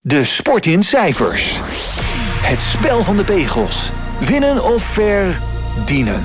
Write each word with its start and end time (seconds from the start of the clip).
De 0.00 0.24
sport 0.24 0.66
in 0.66 0.82
cijfers. 0.82 1.58
Het 2.42 2.60
spel 2.60 3.02
van 3.02 3.16
de 3.16 3.24
pegels. 3.24 3.90
Winnen 4.20 4.64
of 4.64 4.82
verdienen. 4.82 6.22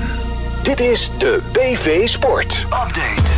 Dit 0.62 0.80
is 0.80 1.10
de 1.18 1.40
BV 1.52 2.08
Sport 2.08 2.62
Update. 2.64 3.30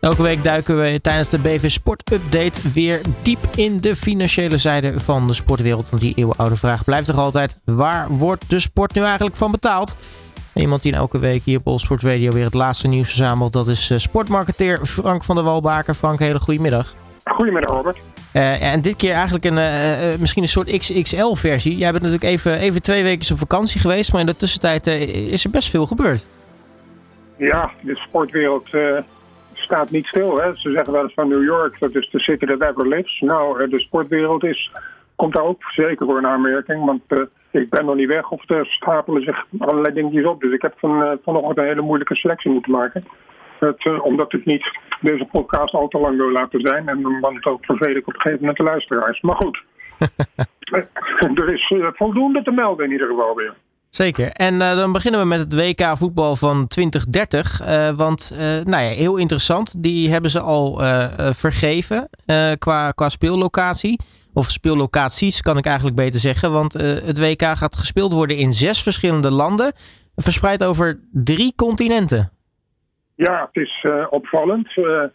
Elke 0.00 0.22
week 0.22 0.44
duiken 0.44 0.80
we 0.80 1.00
tijdens 1.00 1.28
de 1.28 1.38
BV 1.38 1.70
Sport 1.70 2.12
Update 2.12 2.70
weer 2.74 3.00
diep 3.22 3.38
in 3.54 3.80
de 3.80 3.94
financiële 3.94 4.58
zijde 4.58 5.00
van 5.00 5.26
de 5.26 5.32
sportwereld. 5.32 5.90
Want 5.90 6.02
die 6.02 6.14
eeuwenoude 6.14 6.56
vraag 6.56 6.84
blijft 6.84 7.06
toch 7.06 7.18
altijd: 7.18 7.56
waar 7.64 8.08
wordt 8.08 8.50
de 8.50 8.60
sport 8.60 8.94
nu 8.94 9.02
eigenlijk 9.02 9.36
van 9.36 9.50
betaald? 9.50 9.96
Iemand 10.54 10.82
die 10.82 10.92
elke 10.92 11.18
week 11.18 11.42
hier 11.44 11.58
op 11.58 11.66
All 11.66 11.78
Sport 11.78 12.02
Radio 12.02 12.32
weer 12.32 12.44
het 12.44 12.54
laatste 12.54 12.88
nieuws 12.88 13.06
verzamelt, 13.06 13.52
dat 13.52 13.68
is 13.68 13.90
eh, 13.90 13.98
sportmarketeer 13.98 14.86
Frank 14.86 15.24
van 15.24 15.34
der 15.34 15.44
Walbaker. 15.44 15.94
Frank, 15.94 16.18
hele 16.18 16.38
goede 16.38 16.60
middag. 16.60 16.94
Goedemiddag 17.24 17.70
Robert. 17.70 17.98
Uh, 18.34 18.72
en 18.72 18.80
dit 18.80 18.96
keer 18.96 19.12
eigenlijk 19.12 19.44
een, 19.44 19.56
uh, 19.56 20.18
misschien 20.18 20.42
een 20.42 20.48
soort 20.48 20.78
XXL-versie. 20.78 21.76
Jij 21.76 21.90
bent 21.90 22.02
natuurlijk 22.02 22.30
even, 22.30 22.58
even 22.58 22.82
twee 22.82 23.02
weken 23.02 23.32
op 23.32 23.38
vakantie 23.38 23.80
geweest, 23.80 24.12
maar 24.12 24.20
in 24.20 24.26
de 24.26 24.36
tussentijd 24.36 24.86
is 24.86 25.44
er 25.44 25.50
best 25.50 25.70
veel 25.70 25.86
gebeurd. 25.86 26.26
Ja, 27.36 27.70
de 27.80 27.96
sportwereld 27.96 28.68
staat 29.52 29.90
niet 29.90 30.06
stil. 30.06 30.40
Hè. 30.40 30.56
Ze 30.56 30.70
zeggen 30.70 30.92
wel 30.92 31.02
eens 31.02 31.14
van 31.14 31.28
New 31.28 31.44
York, 31.44 31.76
dat 31.78 31.94
is 31.94 32.10
de 32.10 32.18
city 32.18 32.46
that 32.46 32.60
ever 32.60 32.88
lives. 32.88 33.20
Nou, 33.20 33.68
de 33.68 33.78
sportwereld 33.78 34.44
is, 34.44 34.70
komt 35.16 35.34
daar 35.34 35.44
ook 35.44 35.62
zeker 35.62 36.06
voor 36.06 36.18
een 36.18 36.26
aanmerking. 36.26 36.84
Want 36.84 37.02
ik 37.50 37.70
ben 37.70 37.84
nog 37.84 37.94
niet 37.94 38.08
weg 38.08 38.30
of 38.30 38.50
er 38.50 38.66
stapelen 38.66 39.22
zich 39.22 39.46
allerlei 39.58 39.94
dingetjes 39.94 40.24
op. 40.24 40.40
Dus 40.40 40.52
ik 40.52 40.62
heb 40.62 40.74
van, 40.76 41.18
vanochtend 41.24 41.58
een 41.58 41.64
hele 41.64 41.80
moeilijke 41.82 42.14
selectie 42.14 42.50
moeten 42.50 42.72
maken. 42.72 43.04
Het, 43.60 44.02
omdat 44.02 44.32
ik 44.32 44.44
niet 44.44 44.78
deze 45.00 45.24
podcast 45.24 45.74
al 45.74 45.88
te 45.88 45.98
lang 45.98 46.16
wil 46.16 46.30
laten 46.30 46.60
zijn. 46.60 46.88
En 46.88 47.02
dan 47.02 47.34
het 47.34 47.44
ook 47.44 47.64
vervelend 47.64 48.06
op 48.06 48.14
een 48.14 48.20
gegeven 48.20 48.40
moment 48.40 48.56
de 48.56 48.62
luisteraars. 48.62 49.20
Maar 49.20 49.36
goed, 49.36 49.62
er 51.38 51.52
is 51.52 51.72
voldoende 51.96 52.42
te 52.42 52.50
melden 52.50 52.84
in 52.86 52.92
ieder 52.92 53.08
geval 53.08 53.34
weer. 53.34 53.54
Zeker. 53.90 54.28
En 54.28 54.54
uh, 54.54 54.76
dan 54.76 54.92
beginnen 54.92 55.20
we 55.20 55.26
met 55.26 55.38
het 55.38 55.54
WK 55.54 55.96
voetbal 55.96 56.36
van 56.36 56.66
2030. 56.66 57.60
Uh, 57.60 57.90
want 57.90 58.30
uh, 58.32 58.38
nou 58.40 58.82
ja, 58.82 58.88
heel 58.88 59.16
interessant. 59.16 59.82
Die 59.82 60.10
hebben 60.10 60.30
ze 60.30 60.40
al 60.40 60.78
vergeven 61.34 62.08
qua, 62.58 62.90
qua 62.90 63.08
speellocatie. 63.08 64.00
Of 64.32 64.50
speellocaties 64.50 65.40
kan 65.40 65.56
ik 65.56 65.66
eigenlijk 65.66 65.96
beter 65.96 66.20
zeggen. 66.20 66.52
Want 66.52 66.72
het 66.72 67.18
WK 67.18 67.42
gaat 67.42 67.76
gespeeld 67.76 68.12
worden 68.12 68.36
in 68.36 68.52
zes 68.52 68.82
verschillende 68.82 69.30
landen. 69.30 69.72
Verspreid 70.16 70.64
over 70.64 71.00
drie 71.12 71.52
continenten. 71.56 72.32
Ja, 73.26 73.50
het 73.52 73.62
is 73.62 73.86
opvallend. 74.10 74.74
we 74.74 75.10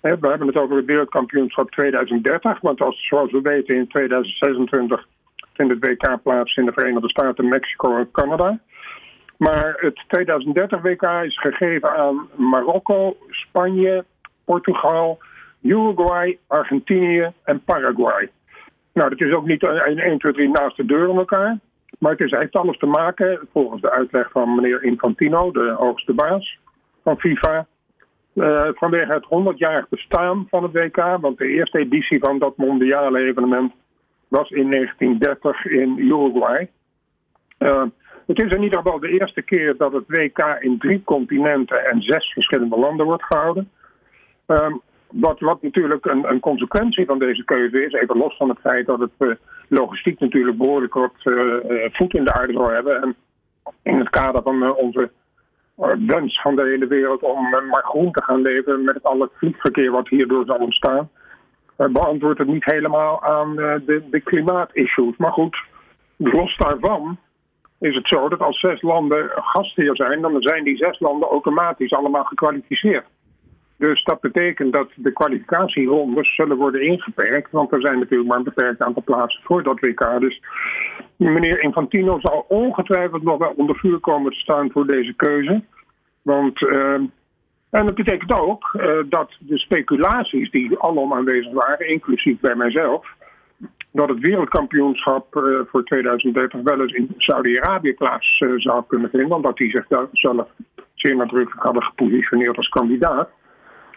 hebben 0.00 0.46
het 0.46 0.56
over 0.56 0.76
het 0.76 0.84
wereldkampioenschap 0.84 1.70
2030. 1.70 2.60
Want 2.60 2.80
als, 2.80 3.06
zoals 3.06 3.30
we 3.30 3.40
weten 3.40 3.76
in 3.76 3.88
2026 3.88 5.06
vindt 5.52 5.72
het 5.72 5.84
WK 5.84 6.22
plaats 6.22 6.56
in 6.56 6.64
de 6.64 6.72
Verenigde 6.72 7.08
Staten, 7.08 7.48
Mexico 7.48 7.96
en 7.96 8.10
Canada. 8.10 8.58
Maar 9.36 9.76
het 9.76 10.04
2030 10.08 10.82
WK 10.82 11.02
is 11.02 11.40
gegeven 11.40 11.96
aan 11.96 12.28
Marokko, 12.36 13.16
Spanje, 13.30 14.04
Portugal, 14.44 15.18
Uruguay, 15.62 16.38
Argentinië 16.46 17.32
en 17.44 17.64
Paraguay. 17.64 18.30
Nou, 18.92 19.08
dat 19.08 19.20
is 19.20 19.34
ook 19.34 19.46
niet 19.46 19.62
1, 19.62 20.18
2, 20.18 20.32
3 20.32 20.48
naast 20.48 20.76
de 20.76 20.84
deur 20.84 21.08
in 21.08 21.16
elkaar. 21.16 21.58
Maar 21.98 22.14
het 22.16 22.30
heeft 22.30 22.56
alles 22.56 22.78
te 22.78 22.86
maken, 22.86 23.48
volgens 23.52 23.82
de 23.82 23.90
uitleg 23.90 24.30
van 24.30 24.54
meneer 24.54 24.82
Infantino, 24.82 25.50
de 25.50 25.74
hoogste 25.78 26.12
baas 26.12 26.58
van 27.08 27.18
FIFA, 27.18 27.66
uh, 28.34 28.68
vanwege 28.74 29.12
het 29.12 29.54
100-jarig 29.56 29.88
bestaan 29.88 30.46
van 30.50 30.62
het 30.62 30.72
WK. 30.72 31.18
Want 31.20 31.38
de 31.38 31.48
eerste 31.48 31.78
editie 31.78 32.18
van 32.18 32.38
dat 32.38 32.56
mondiale 32.56 33.18
evenement 33.18 33.72
was 34.28 34.50
in 34.50 34.70
1930 34.70 35.66
in 35.66 35.98
Uruguay. 35.98 36.70
Uh, 37.58 37.84
het 38.26 38.42
is 38.42 38.52
in 38.52 38.62
ieder 38.62 38.78
geval 38.78 39.00
de 39.00 39.08
eerste 39.08 39.42
keer 39.42 39.76
dat 39.76 39.92
het 39.92 40.04
WK 40.06 40.58
in 40.60 40.78
drie 40.78 41.02
continenten 41.04 41.84
en 41.84 42.02
zes 42.02 42.32
verschillende 42.32 42.78
landen 42.78 43.06
wordt 43.06 43.24
gehouden. 43.24 43.70
Uh, 44.46 44.74
wat, 45.10 45.40
wat, 45.40 45.62
natuurlijk 45.62 46.04
een, 46.06 46.30
een, 46.30 46.40
consequentie 46.40 47.06
van 47.06 47.18
deze 47.18 47.44
keuze 47.44 47.84
is, 47.84 47.92
even 47.92 48.16
los 48.16 48.36
van 48.36 48.48
het 48.48 48.58
feit 48.60 48.86
dat 48.86 49.00
het 49.00 49.10
uh, 49.18 49.34
logistiek 49.68 50.20
natuurlijk 50.20 50.58
behoorlijk 50.58 50.94
wat 50.94 51.12
voet 51.92 52.14
in 52.14 52.24
de 52.24 52.32
aarde 52.32 52.52
zal 52.52 52.68
hebben. 52.68 53.02
En 53.02 53.16
in 53.82 53.98
het 53.98 54.10
kader 54.10 54.42
van 54.42 54.74
onze 54.76 55.10
wens 56.06 56.40
van 56.40 56.56
de 56.56 56.62
hele 56.62 56.86
wereld 56.86 57.22
om 57.22 57.48
maar 57.50 57.84
groen 57.84 58.12
te 58.12 58.22
gaan 58.22 58.42
leven 58.42 58.84
met 58.84 59.02
al 59.02 59.20
het 59.20 59.30
vliegverkeer 59.34 59.90
wat 59.90 60.08
hierdoor 60.08 60.44
zal 60.46 60.56
ontstaan, 60.56 61.10
beantwoordt 61.76 62.38
het 62.38 62.48
niet 62.48 62.64
helemaal 62.64 63.22
aan 63.22 63.60
eh, 63.60 63.74
de, 63.86 64.02
de 64.10 64.20
klimaatissues. 64.20 65.16
Maar 65.16 65.32
goed, 65.32 65.56
los 66.16 66.56
daarvan 66.56 67.18
is 67.80 67.94
het 67.94 68.08
zo 68.08 68.28
dat 68.28 68.40
als 68.40 68.60
zes 68.60 68.82
landen 68.82 69.30
gastheer 69.34 69.96
zijn, 69.96 70.20
dan 70.20 70.42
zijn 70.42 70.64
die 70.64 70.76
zes 70.76 71.00
landen 71.00 71.28
automatisch 71.28 71.92
allemaal 71.92 72.24
gekwalificeerd. 72.24 73.06
Dus 73.76 74.04
dat 74.04 74.20
betekent 74.20 74.72
dat 74.72 74.88
de 74.94 75.12
kwalificatierondes 75.12 76.34
zullen 76.34 76.56
worden 76.56 76.82
ingeperkt, 76.82 77.50
want 77.50 77.72
er 77.72 77.80
zijn 77.80 77.98
natuurlijk 77.98 78.28
maar 78.28 78.38
een 78.38 78.44
beperkt 78.44 78.82
aantal 78.82 79.02
plaatsen 79.02 79.42
voor 79.44 79.62
dat 79.62 79.80
WK. 79.80 80.20
Dus 80.20 80.40
meneer 81.18 81.62
Infantino 81.62 82.20
zal 82.20 82.44
ongetwijfeld 82.48 83.22
nog 83.22 83.38
wel 83.38 83.52
onder 83.56 83.76
vuur 83.76 83.98
komen 83.98 84.32
te 84.32 84.38
staan 84.38 84.70
voor 84.70 84.86
deze 84.86 85.12
keuze. 85.12 85.62
Want 86.22 86.60
uh, 86.60 87.00
en 87.70 87.84
dat 87.84 87.94
betekent 87.94 88.34
ook 88.34 88.74
uh, 88.76 88.90
dat 89.08 89.36
de 89.38 89.58
speculaties 89.58 90.50
die 90.50 90.78
allemaal 90.78 91.16
aanwezig 91.18 91.52
waren, 91.52 91.88
inclusief 91.88 92.40
bij 92.40 92.54
mijzelf, 92.54 93.06
dat 93.92 94.08
het 94.08 94.18
wereldkampioenschap 94.18 95.36
uh, 95.36 95.60
voor 95.66 95.84
2030 95.84 96.60
wel 96.62 96.80
eens 96.80 96.92
in 96.92 97.14
Saudi-Arabië 97.16 97.94
plaats 97.94 98.40
uh, 98.40 98.52
zou 98.56 98.82
kunnen 98.86 99.10
vinden, 99.10 99.36
omdat 99.36 99.56
die 99.56 99.70
zich 99.70 99.86
daar 99.86 100.06
zelf 100.12 100.48
zeer 100.94 101.16
nadrukkelijk 101.16 101.64
hadden 101.64 101.82
gepositioneerd 101.82 102.56
als 102.56 102.68
kandidaat. 102.68 103.28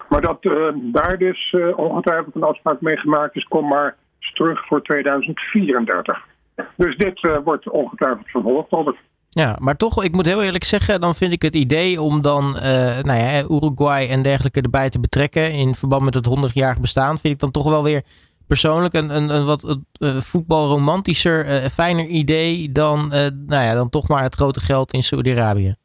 Maar 0.09 0.21
dat 0.21 0.43
daar 0.75 1.17
dus 1.17 1.55
ongetwijfeld 1.75 2.35
een 2.35 2.43
afspraak 2.43 2.81
mee 2.81 2.97
gemaakt 2.97 3.35
is, 3.35 3.43
kom 3.43 3.67
maar 3.67 3.95
terug 4.33 4.65
voor 4.65 4.81
2034. 4.81 6.30
Dus 6.75 6.97
dit 6.97 7.19
wordt 7.43 7.69
ongetwijfeld 7.69 8.29
vervolgd. 8.29 8.97
Ja, 9.33 9.55
maar 9.59 9.77
toch, 9.77 10.03
ik 10.03 10.11
moet 10.11 10.25
heel 10.25 10.43
eerlijk 10.43 10.63
zeggen, 10.63 11.01
dan 11.01 11.15
vind 11.15 11.31
ik 11.31 11.41
het 11.41 11.55
idee 11.55 12.01
om 12.01 12.21
dan 12.21 12.43
uh, 12.43 12.63
nou 13.01 13.19
ja, 13.19 13.43
Uruguay 13.49 14.07
en 14.09 14.21
dergelijke 14.21 14.61
erbij 14.61 14.89
te 14.89 14.99
betrekken 14.99 15.51
in 15.51 15.73
verband 15.73 16.03
met 16.03 16.13
het 16.13 16.27
100-jarig 16.29 16.79
bestaan, 16.79 17.19
vind 17.19 17.33
ik 17.33 17.39
dan 17.39 17.51
toch 17.51 17.69
wel 17.69 17.83
weer 17.83 18.03
persoonlijk 18.47 18.93
een, 18.93 19.15
een, 19.15 19.29
een 19.29 19.45
wat 19.45 19.79
uh, 19.99 20.15
voetbalromantischer, 20.15 21.45
uh, 21.45 21.65
fijner 21.65 22.05
idee 22.05 22.71
dan, 22.71 23.07
nou 23.47 23.63
ja, 23.63 23.73
dan 23.73 23.89
toch 23.89 24.07
maar 24.07 24.23
het 24.23 24.35
grote 24.35 24.59
geld 24.59 24.93
in 24.93 25.03
Saudi-Arabië. 25.03 25.75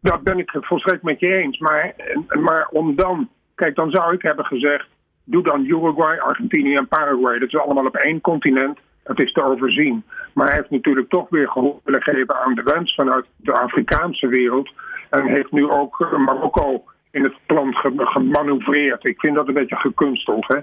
Dat 0.00 0.22
ben 0.22 0.38
ik 0.38 0.56
volstrekt 0.60 1.02
met 1.02 1.20
je 1.20 1.36
eens. 1.36 1.58
Maar, 1.58 1.94
maar 2.40 2.68
om 2.70 2.96
dan, 2.96 3.28
kijk, 3.54 3.74
dan 3.74 3.90
zou 3.90 4.14
ik 4.14 4.22
hebben 4.22 4.44
gezegd, 4.44 4.86
doe 5.24 5.42
dan 5.42 5.64
Uruguay, 5.64 6.18
Argentinië 6.18 6.74
en 6.76 6.88
Paraguay. 6.88 7.38
Dat 7.38 7.48
is 7.48 7.56
allemaal 7.56 7.86
op 7.86 7.96
één 7.96 8.20
continent. 8.20 8.78
Dat 9.06 9.20
is 9.20 9.32
te 9.32 9.42
overzien. 9.42 10.04
Maar 10.34 10.46
hij 10.46 10.56
heeft 10.56 10.70
natuurlijk 10.70 11.08
toch 11.08 11.28
weer 11.28 11.48
gehoor 11.48 11.80
willen 11.84 12.02
geven 12.02 12.40
aan 12.40 12.54
de 12.54 12.62
wens 12.62 12.94
vanuit 12.94 13.26
de 13.36 13.52
Afrikaanse 13.52 14.26
wereld. 14.26 14.72
En 15.10 15.26
heeft 15.26 15.52
nu 15.52 15.70
ook 15.70 16.16
Marokko 16.18 16.84
in 17.10 17.22
het 17.22 17.34
plan 17.46 17.74
gemanoeuvreerd. 17.74 19.04
Ik 19.04 19.20
vind 19.20 19.34
dat 19.34 19.48
een 19.48 19.54
beetje 19.54 19.76
gekunsteld. 19.76 20.46
Hè? 20.46 20.58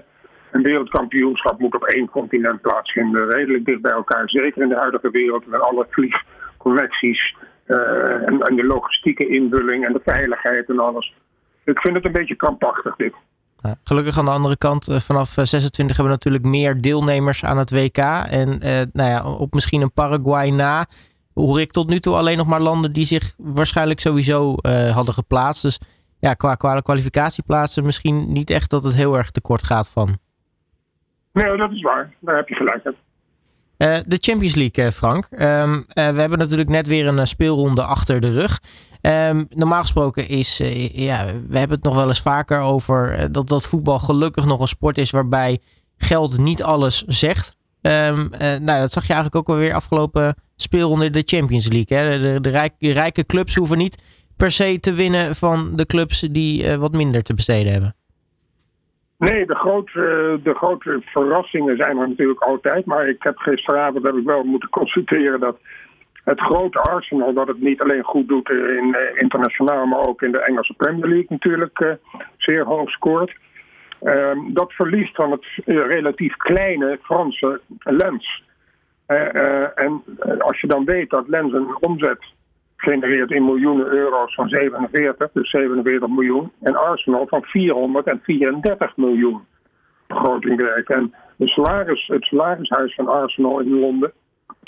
Een 0.50 0.62
wereldkampioenschap 0.62 1.58
moet 1.58 1.74
op 1.74 1.84
één 1.84 2.10
continent 2.10 2.60
plaatsvinden. 2.60 3.30
Redelijk 3.30 3.64
dicht 3.64 3.80
bij 3.80 3.92
elkaar. 3.92 4.28
Zeker 4.28 4.62
in 4.62 4.68
de 4.68 4.76
huidige 4.76 5.10
wereld. 5.10 5.46
Met 5.46 5.60
alle 5.60 5.86
vliegconnecties. 5.90 7.36
Uh, 7.66 8.28
en, 8.28 8.40
en 8.40 8.56
de 8.56 8.64
logistieke 8.64 9.26
invulling 9.26 9.86
en 9.86 9.92
de 9.92 10.00
veiligheid 10.04 10.68
en 10.68 10.78
alles. 10.78 11.14
Ik 11.64 11.78
vind 11.78 11.94
het 11.94 12.04
een 12.04 12.12
beetje 12.12 12.34
krampachtig 12.34 12.96
dit. 12.96 13.14
Gelukkig 13.84 14.18
aan 14.18 14.24
de 14.24 14.30
andere 14.30 14.56
kant, 14.56 14.88
eh, 14.88 14.98
vanaf 14.98 15.28
26 15.28 15.78
eh, 15.78 15.86
hebben 15.86 16.04
we 16.04 16.10
natuurlijk 16.10 16.44
meer 16.44 16.80
deelnemers 16.80 17.44
aan 17.44 17.58
het 17.58 17.70
WK. 17.70 17.98
En 17.98 18.60
eh, 18.60 18.82
nou 18.92 19.10
ja, 19.10 19.24
op 19.24 19.54
misschien 19.54 19.80
een 19.80 19.92
Paraguay 19.92 20.50
na 20.50 20.86
hoor 21.34 21.60
ik 21.60 21.70
tot 21.70 21.88
nu 21.88 22.00
toe 22.00 22.14
alleen 22.14 22.36
nog 22.36 22.46
maar 22.46 22.60
landen 22.60 22.92
die 22.92 23.04
zich 23.04 23.34
waarschijnlijk 23.38 24.00
sowieso 24.00 24.54
hadden 24.90 25.14
geplaatst. 25.14 25.62
Dus 25.62 25.80
ja, 26.20 26.34
qua, 26.34 26.54
qua 26.54 26.80
kwalificatieplaatsen 26.80 27.84
misschien 27.84 28.32
niet 28.32 28.50
echt 28.50 28.70
dat 28.70 28.84
het 28.84 28.94
heel 28.94 29.16
erg 29.16 29.30
tekort 29.30 29.62
gaat 29.62 29.88
van. 29.88 30.18
Nee, 31.32 31.56
dat 31.56 31.70
is 31.70 31.82
waar. 31.82 32.14
Daar 32.20 32.36
heb 32.36 32.48
je 32.48 32.54
gelijk 32.54 32.86
aan. 32.86 32.94
de 34.06 34.18
Champions 34.20 34.54
League, 34.54 34.92
Frank. 34.92 35.26
Ehm, 35.30 35.82
we 35.88 36.00
hebben 36.00 36.38
natuurlijk 36.38 36.68
net 36.68 36.86
weer 36.86 37.06
een 37.06 37.26
speelronde 37.26 37.82
achter 37.82 38.20
de 38.20 38.30
rug. 38.30 38.60
Um, 39.06 39.46
normaal 39.48 39.80
gesproken 39.80 40.28
is, 40.28 40.60
uh, 40.60 40.88
ja, 40.88 41.24
we 41.48 41.58
hebben 41.58 41.76
het 41.76 41.84
nog 41.84 41.94
wel 41.94 42.06
eens 42.06 42.22
vaker 42.22 42.60
over 42.60 43.18
uh, 43.18 43.24
dat, 43.30 43.48
dat 43.48 43.66
voetbal 43.66 43.98
gelukkig 43.98 44.46
nog 44.46 44.60
een 44.60 44.66
sport 44.66 44.98
is 44.98 45.10
waarbij 45.10 45.58
geld 45.96 46.38
niet 46.38 46.62
alles 46.62 47.02
zegt. 47.06 47.56
Um, 47.82 47.92
uh, 47.92 48.38
nou, 48.38 48.80
dat 48.80 48.92
zag 48.92 49.06
je 49.06 49.12
eigenlijk 49.12 49.34
ook 49.34 49.48
alweer 49.48 49.74
afgelopen 49.74 50.34
speelronde 50.56 51.10
de 51.10 51.22
Champions 51.24 51.68
League. 51.68 51.98
Hè? 51.98 52.40
De, 52.40 52.72
rijke 52.78 53.26
clubs 53.26 53.54
hoeven 53.54 53.78
niet 53.78 54.02
per 54.36 54.50
se 54.50 54.80
te 54.80 54.92
winnen 54.92 55.34
van 55.34 55.76
de 55.76 55.86
clubs 55.86 56.20
die 56.20 56.76
wat 56.76 56.92
minder 56.92 57.22
te 57.22 57.34
besteden 57.34 57.72
hebben. 57.72 57.94
Nee, 59.18 59.46
de 59.46 59.54
grote, 59.54 60.40
de 60.42 60.54
grote 60.54 61.02
verrassingen 61.04 61.76
zijn 61.76 61.98
er 61.98 62.08
natuurlijk 62.08 62.42
altijd. 62.42 62.84
Maar 62.84 63.08
ik 63.08 63.22
heb 63.22 63.36
gisteravond 63.36 64.04
heb 64.04 64.14
ik 64.14 64.24
wel 64.24 64.42
moeten 64.42 64.68
constateren 64.68 65.40
dat 65.40 65.56
het 66.24 66.40
grote 66.40 66.78
Arsenal, 66.78 67.32
dat 67.32 67.48
het 67.48 67.60
niet 67.60 67.80
alleen 67.80 68.02
goed 68.02 68.28
doet 68.28 68.50
in 68.50 68.96
uh, 68.98 69.20
internationaal, 69.20 69.86
maar 69.86 70.06
ook 70.06 70.22
in 70.22 70.32
de 70.32 70.40
Engelse 70.40 70.74
Premier 70.74 71.08
League 71.08 71.26
natuurlijk 71.28 71.80
uh, 71.80 71.92
zeer 72.36 72.64
hoog 72.64 72.90
scoort. 72.90 73.36
Uh, 74.02 74.30
dat 74.48 74.72
verliest 74.72 75.14
van 75.14 75.30
het 75.30 75.44
relatief 75.64 76.36
kleine 76.36 76.98
Franse 77.02 77.60
Lens. 77.78 78.42
en 79.74 80.02
als 80.38 80.60
je 80.60 80.66
dan 80.66 80.84
weet 80.84 81.10
dat 81.10 81.28
Lens 81.28 81.52
een 81.52 81.76
omzet 81.80 82.24
genereert 82.76 83.30
in 83.30 83.44
miljoenen 83.44 83.86
euro's 83.86 84.34
van 84.34 84.48
47, 84.48 85.30
dus 85.32 85.50
47 85.50 86.08
miljoen. 86.08 86.52
En 86.62 86.76
Arsenal 86.76 87.26
van 87.26 87.42
434 87.42 88.96
miljoen 88.96 89.40
begrotingwerk. 90.06 90.88
En 90.88 91.14
de 91.36 91.48
salaris, 91.48 92.06
het 92.06 92.24
salarishuis 92.24 92.94
van 92.94 93.08
Arsenal 93.08 93.60
in 93.60 93.78
Londen 93.78 94.12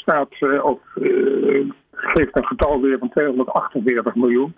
staat 0.07 0.41
uh, 0.41 0.65
op, 0.65 0.83
uh, 0.95 1.71
geeft 1.91 2.37
een 2.37 2.47
getal 2.47 2.81
weer 2.81 2.99
van 2.99 3.09
248 3.09 4.15
miljoen. 4.15 4.55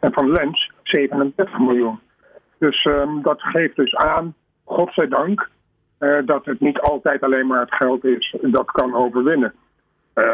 En 0.00 0.12
van 0.12 0.30
Lens 0.30 0.72
37 0.82 1.58
miljoen. 1.58 2.00
Dus 2.58 2.84
um, 2.84 3.22
dat 3.22 3.42
geeft 3.42 3.76
dus 3.76 3.94
aan, 3.94 4.34
godzijdank, 4.64 5.48
uh, 6.00 6.18
dat 6.24 6.44
het 6.44 6.60
niet 6.60 6.78
altijd 6.78 7.22
alleen 7.22 7.46
maar 7.46 7.60
het 7.60 7.74
geld 7.74 8.04
is 8.04 8.36
dat 8.40 8.70
kan 8.70 8.94
overwinnen. 8.94 9.54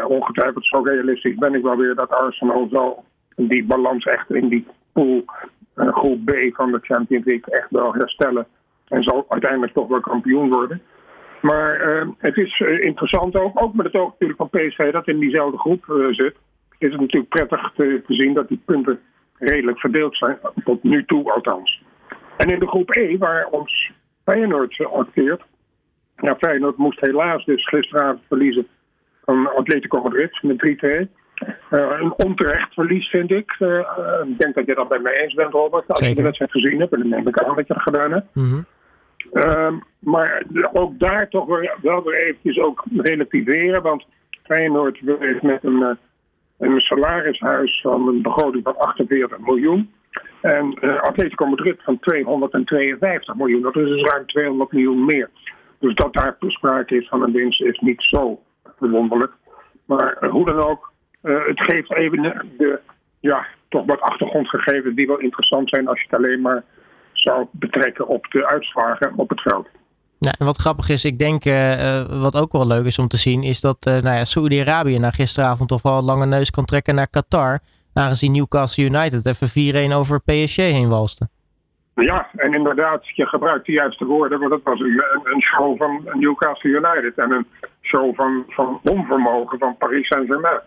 Ongetwijfeld 0.07 0.65
zo 0.65 0.81
realistisch 0.81 1.35
ben 1.35 1.53
ik 1.53 1.63
wel 1.63 1.77
weer 1.77 1.95
dat 1.95 2.09
Arsenal 2.09 2.67
zal 2.71 3.05
die 3.35 3.65
balans 3.65 4.05
echt 4.05 4.31
in 4.31 4.47
die 4.47 4.67
pool 4.93 5.23
groep 5.75 6.25
B 6.25 6.31
van 6.53 6.71
de 6.71 6.79
Champions 6.81 7.25
League 7.25 7.53
echt 7.59 7.69
wel 7.69 7.93
herstellen. 7.93 8.47
En 8.87 9.03
zal 9.03 9.25
uiteindelijk 9.29 9.73
toch 9.73 9.87
wel 9.87 9.99
kampioen 9.99 10.49
worden. 10.49 10.81
Maar 11.51 11.89
uh, 11.89 12.07
het 12.17 12.37
is 12.37 12.59
interessant 12.59 13.35
ook, 13.35 13.61
ook 13.61 13.73
met 13.73 13.85
het 13.85 13.95
oog 13.95 14.11
natuurlijk 14.11 14.39
van 14.39 14.49
PSV 14.49 14.91
dat 14.91 15.07
in 15.07 15.19
diezelfde 15.19 15.57
groep 15.57 15.83
zit. 16.11 16.35
Is 16.77 16.91
het 16.91 17.01
natuurlijk 17.01 17.29
prettig 17.29 17.71
te, 17.75 18.01
te, 18.07 18.13
zien 18.13 18.33
dat 18.33 18.47
die 18.47 18.61
punten 18.65 18.99
redelijk 19.39 19.79
verdeeld 19.79 20.17
zijn, 20.17 20.37
tot 20.63 20.83
nu 20.83 21.05
toe 21.05 21.31
althans. 21.31 21.83
En 22.37 22.49
in 22.49 22.59
de 22.59 22.67
groep 22.67 22.95
E, 22.95 23.17
waar 23.17 23.45
ons 23.45 23.91
Feyenoord 24.23 24.85
acteert. 24.93 25.43
Ja, 26.15 26.35
Feyenoord 26.35 26.77
moest 26.77 26.99
helaas 26.99 27.45
dus 27.45 27.67
gisteravond 27.67 28.21
verliezen 28.27 28.67
van 29.25 29.55
Atletico 29.55 30.01
Madrid 30.01 30.41
met 30.41 31.07
3-2. 31.07 31.25
Uh, 31.69 31.99
een 31.99 32.13
onterecht 32.25 32.73
verlies, 32.73 33.09
vind 33.09 33.31
ik. 33.31 33.55
Uh, 33.59 33.79
ik 34.27 34.39
denk 34.39 34.55
dat 34.55 34.65
je 34.65 34.75
dat 34.75 34.87
bij 34.87 34.99
mij 34.99 35.13
eens 35.13 35.33
bent, 35.33 35.51
Robert. 35.51 35.87
Als 35.87 35.99
Zeker. 35.99 36.09
je 36.09 36.15
de 36.15 36.21
wedstrijd 36.21 36.51
gezien 36.51 36.79
hebt, 36.79 36.93
en 36.93 36.99
dan 36.99 37.09
neem 37.09 37.27
ik 37.27 37.39
aan 37.39 37.55
dat 37.55 37.67
je 37.67 37.73
dat 37.73 37.83
gedaan 37.83 38.11
hebt. 38.11 38.35
Mm 38.35 38.43
-hmm. 38.43 38.65
Uh, 39.33 39.73
maar 39.99 40.43
ook 40.73 40.99
daar 40.99 41.29
toch 41.29 41.45
wel 41.81 42.03
weer 42.03 42.13
eventjes 42.13 42.59
ook 42.59 42.83
relativeren. 42.95 43.81
Want 43.81 44.05
Feyenoord 44.43 44.99
heeft 45.19 45.41
met 45.41 45.63
een, 45.63 45.97
een 46.57 46.79
salarishuis 46.79 47.81
van 47.81 48.07
een 48.07 48.21
begroting 48.21 48.63
van 48.63 48.77
48 48.77 49.39
miljoen. 49.39 49.91
En 50.41 50.77
uh, 50.81 51.01
Atletico 51.01 51.45
Madrid 51.45 51.83
van 51.83 51.99
252 51.99 53.35
miljoen. 53.35 53.61
Dat 53.61 53.75
is 53.75 53.87
dus 53.87 54.11
ruim 54.11 54.25
200 54.25 54.71
miljoen 54.71 55.05
meer. 55.05 55.29
Dus 55.79 55.95
dat 55.95 56.13
daar 56.13 56.35
sprake 56.39 56.97
is 56.97 57.07
van 57.07 57.21
een 57.21 57.31
winst 57.31 57.61
is 57.61 57.79
niet 57.79 58.01
zo 58.03 58.41
verwonderlijk. 58.77 59.33
Maar 59.85 60.17
uh, 60.21 60.29
hoe 60.29 60.45
dan 60.45 60.59
ook, 60.59 60.91
het 61.21 61.61
geeft 61.61 61.93
even 61.93 62.21
de, 62.57 62.79
ja, 63.19 63.45
toch 63.69 63.85
wat 63.85 64.01
achtergrondgegevens 64.01 64.95
die 64.95 65.07
wel 65.07 65.19
interessant 65.19 65.69
zijn 65.69 65.87
als 65.87 65.99
je 65.99 66.05
het 66.09 66.19
alleen 66.19 66.41
maar 66.41 66.63
zou 67.25 67.47
betrekken 67.51 68.07
op 68.07 68.25
de 68.31 68.47
uitslagen 68.47 69.13
op 69.15 69.29
het 69.29 69.41
veld. 69.41 69.67
Ja, 70.19 70.33
en 70.39 70.45
wat 70.45 70.57
grappig 70.57 70.89
is, 70.89 71.05
ik 71.05 71.19
denk 71.19 71.45
uh, 71.45 72.21
wat 72.21 72.35
ook 72.35 72.51
wel 72.51 72.67
leuk 72.67 72.85
is 72.85 72.99
om 72.99 73.07
te 73.07 73.17
zien, 73.17 73.43
is 73.43 73.61
dat 73.61 73.77
nou 73.83 74.15
ja, 74.15 74.25
Saoedi-Arabië 74.25 74.99
na 74.99 75.11
gisteravond 75.11 75.69
toch 75.69 75.81
wel 75.81 75.97
een 75.97 76.03
lange 76.03 76.25
neus 76.25 76.49
kan 76.49 76.65
trekken 76.65 76.95
naar 76.95 77.09
Qatar. 77.09 77.59
Aangezien 77.93 78.31
Newcastle 78.31 78.83
United 78.83 79.25
even 79.25 79.89
4-1 79.89 79.93
over 79.95 80.21
PSG 80.21 80.55
heen 80.55 80.89
walste. 80.89 81.27
Ja, 81.95 82.27
en 82.35 82.53
inderdaad, 82.53 83.15
je 83.15 83.25
gebruikt 83.25 83.65
de 83.65 83.71
juiste 83.71 84.05
woorden, 84.05 84.39
want 84.39 84.51
dat 84.51 84.63
was 84.63 84.79
een, 84.79 85.03
een 85.23 85.41
show 85.41 85.77
van 85.77 86.09
Newcastle 86.13 86.69
United 86.69 87.13
en 87.15 87.31
een 87.31 87.47
show 87.81 88.15
van, 88.15 88.43
van 88.47 88.79
onvermogen 88.83 89.59
van 89.59 89.77
Paris 89.77 90.07
Saint-Germain. 90.07 90.59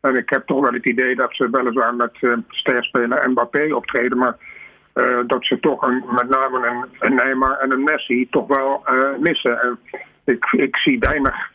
En 0.00 0.16
ik 0.16 0.30
heb 0.30 0.46
toch 0.46 0.60
wel 0.60 0.72
het 0.72 0.86
idee 0.86 1.14
dat 1.14 1.34
ze 1.34 1.50
weliswaar 1.50 1.94
met 1.94 2.12
uh, 2.20 2.36
sterspeler 2.48 3.30
Mbappé 3.30 3.74
optreden, 3.74 4.18
maar 4.18 4.36
uh, 4.94 5.18
dat 5.26 5.44
ze 5.44 5.60
toch 5.60 5.82
een, 5.82 6.04
met 6.10 6.28
name 6.28 6.86
een, 6.98 7.14
Neymar 7.14 7.58
en 7.58 7.70
een 7.70 7.82
Messi 7.82 8.28
toch 8.30 8.46
wel 8.46 8.82
uh, 8.86 9.18
missen. 9.20 9.62
En 9.62 9.78
ik, 10.24 10.52
ik 10.52 10.76
zie 10.76 10.98
weinig 10.98 11.50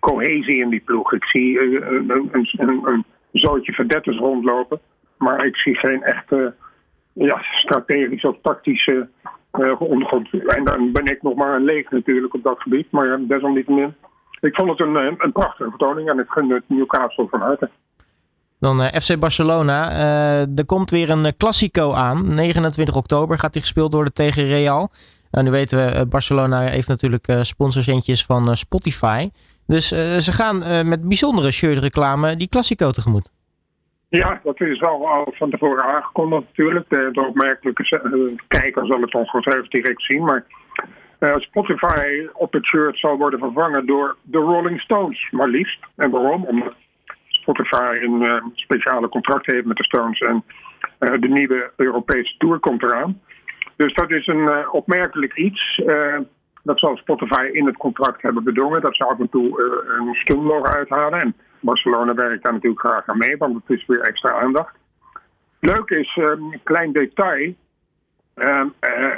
cohesie 0.00 0.60
in 0.60 0.68
die 0.68 0.80
ploeg. 0.80 1.12
Ik 1.12 1.24
zie 1.24 1.60
een, 1.60 2.10
een, 2.10 2.48
een, 2.58 2.86
een 2.86 3.04
zootje 3.32 3.72
verdetters 3.72 4.18
rondlopen, 4.18 4.80
maar 5.18 5.46
ik 5.46 5.56
zie 5.56 5.74
geen 5.74 6.02
echte 6.02 6.54
ja, 7.12 7.42
strategisch 7.42 8.24
of 8.24 8.36
tactische 8.42 9.08
ondergrond. 9.78 10.28
En 10.46 10.64
dan 10.64 10.92
ben 10.92 11.04
ik 11.04 11.22
nog 11.22 11.34
maar 11.34 11.56
een 11.56 11.64
leeg 11.64 11.90
natuurlijk 11.90 12.34
op 12.34 12.42
dat 12.42 12.60
gebied. 12.60 12.90
Maar 12.90 13.18
desalniettemin. 13.26 13.94
Ik 14.40 14.54
vond 14.54 14.70
het 14.70 14.80
een, 14.80 14.96
een 14.96 15.32
prachtige 15.32 15.70
vertoning 15.70 16.10
en 16.10 16.18
ik 16.18 16.30
gun 16.30 16.50
het 16.50 16.64
Newcastle 16.66 17.28
van 17.28 17.40
harte. 17.40 17.70
Dan 18.62 18.80
uh, 18.80 18.86
FC 18.86 19.18
Barcelona. 19.18 19.90
Uh, 19.90 20.58
er 20.58 20.66
komt 20.66 20.90
weer 20.90 21.10
een 21.10 21.36
Classico 21.36 21.92
aan. 21.92 22.34
29 22.34 22.96
oktober 22.96 23.38
gaat 23.38 23.52
die 23.52 23.62
gespeeld 23.62 23.92
worden 23.92 24.12
tegen 24.12 24.46
Real. 24.46 24.90
Nou, 25.30 25.44
nu 25.44 25.50
weten 25.50 25.78
we, 25.78 26.06
Barcelona 26.06 26.60
heeft 26.60 26.88
natuurlijk 26.88 27.26
sponsorcentjes 27.40 28.24
van 28.24 28.56
Spotify. 28.56 29.30
Dus 29.66 29.88
ze 30.18 30.32
gaan 30.32 30.88
met 30.88 31.08
bijzondere 31.08 31.50
shirtreclame 31.50 32.36
die 32.36 32.48
Classico 32.48 32.90
tegemoet. 32.90 33.30
Ja, 34.08 34.40
dat 34.44 34.60
is 34.60 34.82
al, 34.82 35.28
van 35.32 35.50
tevoren 35.50 35.84
aangekondigd 35.84 36.42
natuurlijk. 36.46 36.88
De, 36.88 37.24
opmerkelijke 37.28 38.38
kijker 38.48 38.86
zal 38.86 39.00
het 39.00 39.14
ongetwijfeld 39.14 39.70
direct 39.70 40.02
zien. 40.02 40.24
Maar 40.24 40.44
Spotify 41.36 42.26
op 42.32 42.52
het 42.52 42.64
shirt 42.64 42.98
zal 42.98 43.16
worden 43.16 43.38
vervangen 43.38 43.86
door 43.86 44.16
de 44.22 44.38
Rolling 44.38 44.80
Stones, 44.80 45.30
maar 45.30 45.48
liefst. 45.48 45.78
En 45.96 46.10
waarom? 46.10 46.44
Omdat 46.44 46.74
Spotify 47.42 47.98
een 48.02 48.22
uh, 48.22 48.44
speciale 48.54 49.08
contract 49.08 49.46
heeft 49.46 49.64
met 49.64 49.76
de 49.76 49.84
Stones 49.84 50.20
en 50.20 50.44
de 50.98 51.28
nieuwe 51.28 51.70
Europese 51.76 52.34
tour 52.38 52.58
komt 52.58 52.82
eraan. 52.82 53.20
Dus 53.76 53.94
dat 53.94 54.10
is 54.10 54.26
een 54.26 54.70
opmerkelijk 54.70 55.34
iets. 55.34 55.82
dat 56.62 56.78
zal 56.78 56.96
Spotify 56.96 57.48
in 57.52 57.66
het 57.66 57.76
contract 57.76 58.22
hebben 58.22 58.44
bedongen. 58.44 58.80
Dat 58.80 58.96
ze 58.96 59.04
af 59.04 59.18
en 59.18 59.28
toe 59.28 59.62
een 59.98 60.14
stunlogo 60.14 60.64
uithalen. 60.64 61.20
En 61.20 61.34
Barcelona 61.60 62.14
werkt 62.14 62.42
daar 62.42 62.52
natuurlijk 62.52 62.80
graag 62.80 63.06
aan 63.06 63.18
mee, 63.18 63.36
want 63.36 63.54
het 63.54 63.78
is 63.78 63.86
weer 63.86 64.00
extra 64.00 64.32
aandacht. 64.40 64.74
Leuk 65.60 65.90
is, 65.90 66.16
ehm, 66.16 66.42
een 66.42 66.60
klein 66.62 66.92
detail. 66.92 67.54
Uh, 68.36 68.66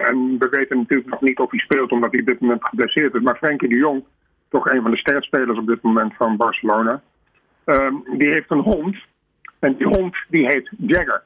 en 0.08 0.36
we 0.38 0.48
weten 0.50 0.76
natuurlijk 0.76 1.10
nog 1.10 1.20
niet 1.20 1.38
of 1.38 1.50
hij 1.50 1.60
speelt 1.60 1.92
omdat 1.92 2.10
hij 2.10 2.20
op 2.20 2.26
dit 2.26 2.40
moment 2.40 2.64
geblesseerd 2.64 3.14
is. 3.14 3.20
Maar 3.20 3.36
Frenkie 3.36 3.68
de 3.68 3.76
Jong, 3.76 4.04
toch 4.48 4.66
een 4.66 4.82
van 4.82 4.90
de 4.90 4.96
sterspelers 4.96 5.58
op 5.58 5.66
dit 5.66 5.82
moment 5.82 6.14
van 6.16 6.36
Barcelona. 6.36 7.02
Um, 7.64 8.04
die 8.18 8.28
heeft 8.28 8.50
een 8.50 8.58
hond. 8.58 8.96
En 9.58 9.76
die 9.76 9.86
hond 9.86 10.16
die 10.28 10.46
heet 10.46 10.70
Jagger. 10.78 11.22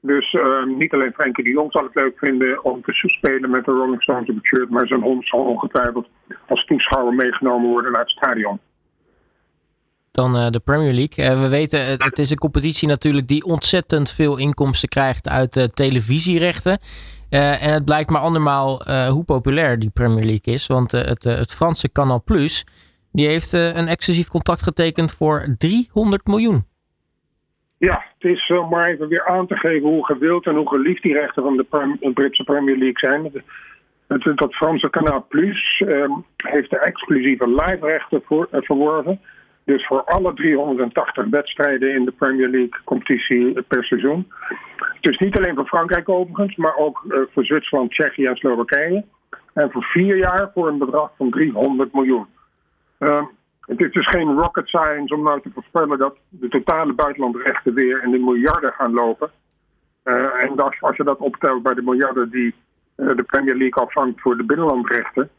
Dus 0.00 0.32
uh, 0.32 0.64
niet 0.64 0.92
alleen 0.92 1.12
Frenkie 1.12 1.44
de 1.44 1.50
Jong 1.50 1.72
zal 1.72 1.84
het 1.84 1.94
leuk 1.94 2.18
vinden 2.18 2.64
om 2.64 2.82
te 2.82 2.92
spelen 2.92 3.50
met 3.50 3.64
de 3.64 3.70
Rolling 3.70 4.02
Stones 4.02 4.28
op 4.28 4.34
het 4.34 4.44
shirt. 4.44 4.70
Maar 4.70 4.86
zijn 4.86 5.02
hond 5.02 5.26
zal 5.26 5.40
ongetwijfeld 5.40 6.08
als 6.48 6.64
toeschouwer 6.64 7.14
meegenomen 7.14 7.70
worden 7.70 7.92
naar 7.92 8.00
het 8.00 8.10
stadion 8.10 8.60
dan 10.10 10.36
uh, 10.36 10.50
de 10.50 10.60
Premier 10.60 10.92
League. 10.92 11.24
Uh, 11.24 11.40
we 11.40 11.48
weten, 11.48 11.86
het, 11.86 12.02
het, 12.02 12.18
is 12.18 12.30
een 12.30 12.38
competitie 12.38 12.88
natuurlijk 12.88 13.28
die 13.28 13.44
ontzettend 13.44 14.10
veel 14.10 14.38
inkomsten 14.38 14.88
krijgt 14.88 15.28
uit 15.28 15.56
uh, 15.56 15.64
televisierechten. 15.64 16.78
en 17.28 17.72
het 17.72 17.84
blijkt 17.84 18.10
maar 18.10 18.20
andermaal 18.20 18.82
hoe 19.08 19.24
populair 19.24 19.78
die 19.78 19.90
Premier 19.90 20.24
League 20.24 20.54
is. 20.54 20.66
Want 20.66 20.92
het, 20.92 21.24
het 21.24 21.54
Franse 21.54 21.92
Canal 21.92 22.22
Plus, 22.22 22.64
die 23.12 23.26
heeft 23.26 23.52
een 23.52 23.88
exclusief 23.88 24.28
contract 24.28 24.62
getekend 24.62 25.12
voor 25.12 25.54
300 25.58 26.26
miljoen. 26.26 26.64
Ja, 27.78 28.04
het 28.18 28.30
is 28.30 28.50
om 28.50 28.68
maar 28.68 28.88
even 28.88 29.08
weer 29.08 29.26
aan 29.26 29.46
te 29.46 29.56
geven 29.56 29.88
hoe 29.88 30.04
gewild 30.04 30.46
en 30.46 30.54
hoe 30.54 30.68
geliefd 30.68 31.02
die 31.02 31.12
rechten 31.12 31.42
van 31.42 31.56
de, 31.56 32.12
Britse 32.14 32.44
Premier 32.44 32.76
League 32.76 32.98
zijn. 32.98 33.42
Dat 34.34 34.54
Franse 34.54 34.90
Canal 34.90 35.26
Plus 35.28 35.82
ehm, 35.86 36.10
heeft 36.36 36.70
de 36.70 36.78
exclusieve 36.78 37.48
live 37.48 37.78
rechten 37.80 38.22
voor, 38.24 38.48
verworven. 38.50 39.20
Dus 39.64 39.86
voor 39.86 40.04
alle 40.04 40.34
380 40.34 41.26
wedstrijden 41.30 41.94
in 41.94 42.04
de 42.04 42.12
Premier 42.12 42.48
League 42.48 42.80
competitie 42.84 43.62
per 43.62 43.84
seizoen. 43.84 44.32
Dus 45.00 45.18
niet 45.18 45.38
alleen 45.38 45.54
voor 45.54 45.66
Frankrijk 45.66 46.08
overigens, 46.08 46.56
maar 46.56 46.76
ook 46.76 47.04
voor 47.32 47.44
Zwitserland, 47.44 47.90
Tsjechië 47.90 48.26
en 48.26 48.36
Slowakije. 48.36 49.04
En 49.54 49.70
voor 49.70 49.82
vier 49.82 50.16
jaar 50.16 50.50
voor 50.54 50.68
een 50.68 50.78
bedrag 50.78 51.10
van 51.16 51.30
300 51.30 51.92
miljoen. 51.92 52.26
Uh, 53.00 53.24
het 53.60 53.80
is 53.80 53.92
dus 53.92 54.06
geen 54.06 54.38
rocket 54.38 54.68
science 54.68 55.14
om 55.14 55.22
nou 55.22 55.40
te 55.40 55.50
voorspellen 55.54 55.98
dat 55.98 56.16
de 56.28 56.48
totale 56.48 56.92
buitenlandrechten 56.92 57.74
weer 57.74 58.02
in 58.02 58.10
de 58.10 58.18
miljarden 58.18 58.72
gaan 58.72 58.92
lopen. 58.92 59.30
Uh, 60.04 60.42
en 60.42 60.56
als, 60.80 60.96
je 60.96 61.04
dat 61.04 61.18
optelt 61.18 61.62
bij 61.62 61.74
de 61.74 61.82
miljarden 61.82 62.30
die 62.30 62.54
de 62.94 63.22
Premier 63.26 63.56
League 63.56 63.82
afvangt 63.82 64.20
voor 64.20 64.36
de 64.36 64.44
binnenlandrechten, 64.44 65.30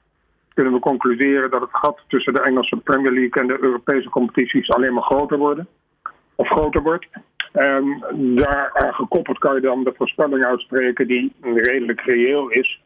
kunnen 0.54 0.74
we 0.74 0.80
concluderen 0.80 1.50
dat 1.50 1.62
het 1.62 1.70
gat 1.72 2.00
tussen 2.08 2.34
de 2.34 2.42
Engelse 2.42 2.78
Premier 2.78 3.12
League 3.12 3.42
en 3.42 3.48
de 3.48 3.58
Europese 3.62 4.10
competities 4.10 4.70
alleen 4.70 4.94
maar 4.94 5.04
groter 5.04 5.38
worden. 5.38 5.68
Of 6.36 6.48
groter 6.48 6.82
wordt. 6.82 7.08
En 7.52 8.04
daar 8.36 8.72
gekoppeld 8.74 9.38
kan 9.38 9.56
je 9.56 9.62
dan 9.62 9.84
de 9.84 9.94
voorspelling 9.98 10.44
uitspreken 10.44 11.08
die 11.08 11.34
redelijk 11.42 12.02
reëel 12.02 12.50
is. 12.50 12.82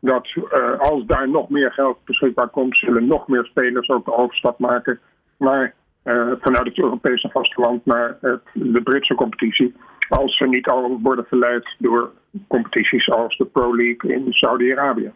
Dat 0.00 0.26
uh, 0.34 0.78
als 0.78 1.06
daar 1.06 1.28
nog 1.28 1.48
meer 1.48 1.72
geld 1.72 1.98
beschikbaar 2.04 2.48
komt, 2.48 2.76
zullen 2.76 3.06
nog 3.06 3.28
meer 3.28 3.44
spelers 3.44 3.88
ook 3.88 4.04
de 4.04 4.16
overstap 4.16 4.58
maken 4.58 4.98
naar, 5.38 5.74
uh, 6.04 6.32
vanuit 6.40 6.66
het 6.66 6.78
Europese 6.78 7.28
vasteland 7.32 7.86
naar 7.86 8.16
het, 8.20 8.40
de 8.52 8.82
Britse 8.82 9.14
competitie. 9.14 9.74
Als 10.08 10.36
ze 10.36 10.46
niet 10.46 10.68
al 10.68 10.98
worden 11.02 11.24
verleid 11.24 11.74
door 11.78 12.12
competities 12.48 13.10
als 13.10 13.36
de 13.36 13.44
Pro 13.44 13.76
League 13.76 14.12
in 14.12 14.32
Saudi-Arabië. 14.32 15.12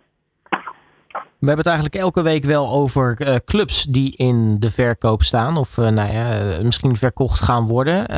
We 1.10 1.46
hebben 1.46 1.64
het 1.64 1.74
eigenlijk 1.74 1.94
elke 1.94 2.22
week 2.22 2.44
wel 2.44 2.70
over 2.70 3.16
clubs 3.44 3.84
die 3.84 4.16
in 4.16 4.56
de 4.58 4.70
verkoop 4.70 5.22
staan. 5.22 5.56
Of 5.56 5.76
nou 5.76 6.12
ja, 6.12 6.58
misschien 6.62 6.96
verkocht 6.96 7.40
gaan 7.40 7.66
worden. 7.66 8.16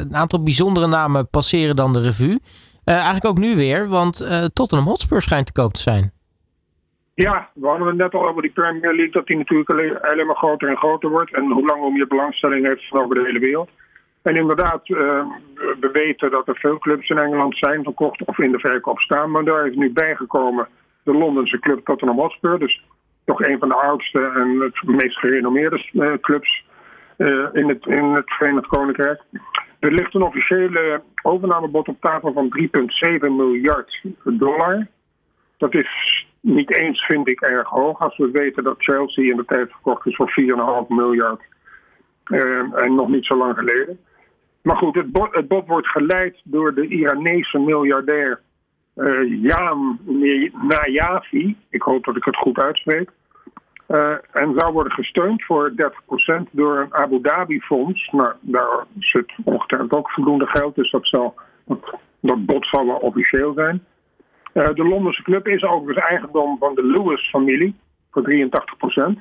Een 0.00 0.16
aantal 0.16 0.42
bijzondere 0.42 0.86
namen 0.86 1.28
passeren 1.28 1.76
dan 1.76 1.92
de 1.92 2.00
revue. 2.00 2.38
Eigenlijk 2.84 3.26
ook 3.26 3.38
nu 3.38 3.56
weer, 3.56 3.88
want 3.88 4.16
Tottenham 4.52 4.88
Hotspur 4.88 5.22
schijnt 5.22 5.46
te 5.46 5.52
koop 5.52 5.72
te 5.72 5.80
zijn. 5.80 6.12
Ja, 7.14 7.48
we 7.54 7.66
hadden 7.66 7.86
het 7.86 7.96
net 7.96 8.14
al 8.14 8.28
over 8.28 8.42
die 8.42 8.50
Premier 8.50 8.94
League. 8.94 9.10
Dat 9.10 9.26
die 9.26 9.36
natuurlijk 9.36 9.70
alleen, 9.70 10.26
maar 10.26 10.36
groter 10.36 10.68
en 10.68 10.76
groter 10.76 11.10
wordt. 11.10 11.34
En 11.34 11.50
hoe 11.50 11.66
lang 11.66 11.82
om 11.82 11.96
je 11.96 12.06
belangstelling 12.06 12.66
heeft 12.66 12.88
van 12.88 13.02
over 13.02 13.14
de 13.14 13.24
hele 13.24 13.38
wereld. 13.38 13.70
En 14.22 14.36
inderdaad, 14.36 14.88
we 14.88 15.90
weten 15.92 16.30
dat 16.30 16.48
er 16.48 16.56
veel 16.56 16.78
clubs 16.78 17.08
in 17.08 17.18
Engeland 17.18 17.58
zijn 17.58 17.82
verkocht 17.82 18.24
of 18.24 18.38
in 18.38 18.52
de 18.52 18.58
verkoop 18.58 19.00
staan. 19.00 19.30
Maar 19.30 19.44
daar 19.44 19.66
is 19.66 19.76
nu 19.76 19.92
bijgekomen 19.92 20.68
de 21.02 21.12
Londense 21.12 21.58
club 21.58 21.84
Tottenham 21.84 22.18
Hotspur. 22.18 22.58
Dus 22.58 22.84
toch 23.24 23.42
een 23.42 23.58
van 23.58 23.68
de 23.68 23.74
oudste 23.74 24.32
en 24.34 24.60
het 24.60 24.82
meest 24.82 25.18
gerenommeerde 25.18 26.18
clubs 26.20 26.64
in, 27.52 27.68
het, 27.68 27.86
in 27.86 28.04
het 28.04 28.32
Verenigd 28.32 28.66
Koninkrijk. 28.66 29.20
Er 29.82 29.92
ligt 29.92 30.14
een 30.14 30.22
officiële 30.22 31.02
overnamebod 31.22 31.88
op 31.88 32.00
tafel 32.00 32.32
van 32.32 32.52
3,7 33.12 33.18
miljard 33.20 34.00
dollar. 34.24 34.86
Dat 35.56 35.74
is 35.74 36.26
niet 36.40 36.76
eens, 36.76 37.04
vind 37.04 37.28
ik, 37.28 37.40
erg 37.40 37.68
hoog. 37.68 38.00
Als 38.00 38.16
we 38.16 38.30
weten 38.30 38.64
dat 38.64 38.74
Chelsea 38.78 39.30
in 39.30 39.36
de 39.36 39.44
tijd 39.44 39.70
verkocht 39.70 40.06
is 40.06 40.16
voor 40.16 40.34
4,5 40.84 40.88
miljard. 40.88 41.40
Uh, 42.26 42.82
en 42.84 42.94
nog 42.94 43.08
niet 43.08 43.26
zo 43.26 43.36
lang 43.36 43.58
geleden. 43.58 43.98
Maar 44.62 44.76
goed, 44.76 44.94
het 44.94 45.12
bod, 45.12 45.34
het 45.34 45.48
bod 45.48 45.66
wordt 45.66 45.88
geleid 45.88 46.40
door 46.44 46.74
de 46.74 46.86
Iranese 46.86 47.58
miljardair 47.58 48.40
uh, 48.96 49.42
Jaan 49.42 49.98
Najavi, 50.68 51.56
ik 51.68 51.82
hoop 51.82 52.04
dat 52.04 52.16
ik 52.16 52.24
het 52.24 52.36
goed 52.36 52.62
uitspreek, 52.62 53.10
uh, 53.88 54.10
en 54.32 54.54
zou 54.56 54.72
worden 54.72 54.92
gesteund 54.92 55.44
voor 55.44 55.72
30% 56.46 56.50
door 56.50 56.78
een 56.78 56.94
Abu 56.94 57.20
Dhabi 57.22 57.60
fonds. 57.60 58.10
Maar 58.10 58.36
daar 58.40 58.84
zit 58.98 59.32
ongetwijfeld 59.44 59.94
ook 59.94 60.10
voldoende 60.10 60.46
geld, 60.46 60.74
dus 60.74 60.90
dat, 60.90 61.06
zal, 61.06 61.34
dat, 62.20 62.46
bod 62.46 62.66
zal 62.66 62.86
wel 62.86 62.96
officieel 62.96 63.52
zijn. 63.52 63.84
Uh, 64.54 64.74
de 64.74 64.84
Londense 64.84 65.22
club 65.22 65.48
is 65.48 65.62
overigens 65.62 66.06
eigendom 66.06 66.58
van 66.58 66.74
de 66.74 66.84
Lewis-familie 66.84 67.74
voor 68.10 68.22
83%. 69.16 69.18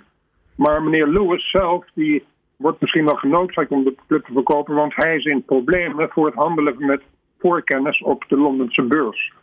Maar 0.55 0.83
meneer 0.83 1.07
Lewis 1.07 1.49
zelf 1.49 1.85
die 1.93 2.25
wordt 2.57 2.81
misschien 2.81 3.05
wel 3.05 3.15
genoodzaakt 3.15 3.71
om 3.71 3.83
de 3.83 3.95
club 4.07 4.25
te 4.25 4.33
verkopen, 4.33 4.75
want 4.75 4.93
hij 4.95 5.15
is 5.15 5.25
in 5.25 5.45
problemen 5.45 6.09
voor 6.09 6.25
het 6.25 6.35
handelen 6.35 6.75
met 6.77 7.01
voorkennis 7.39 8.01
op 8.01 8.25
de 8.27 8.37
Londense 8.37 8.81
beurs. 8.83 9.33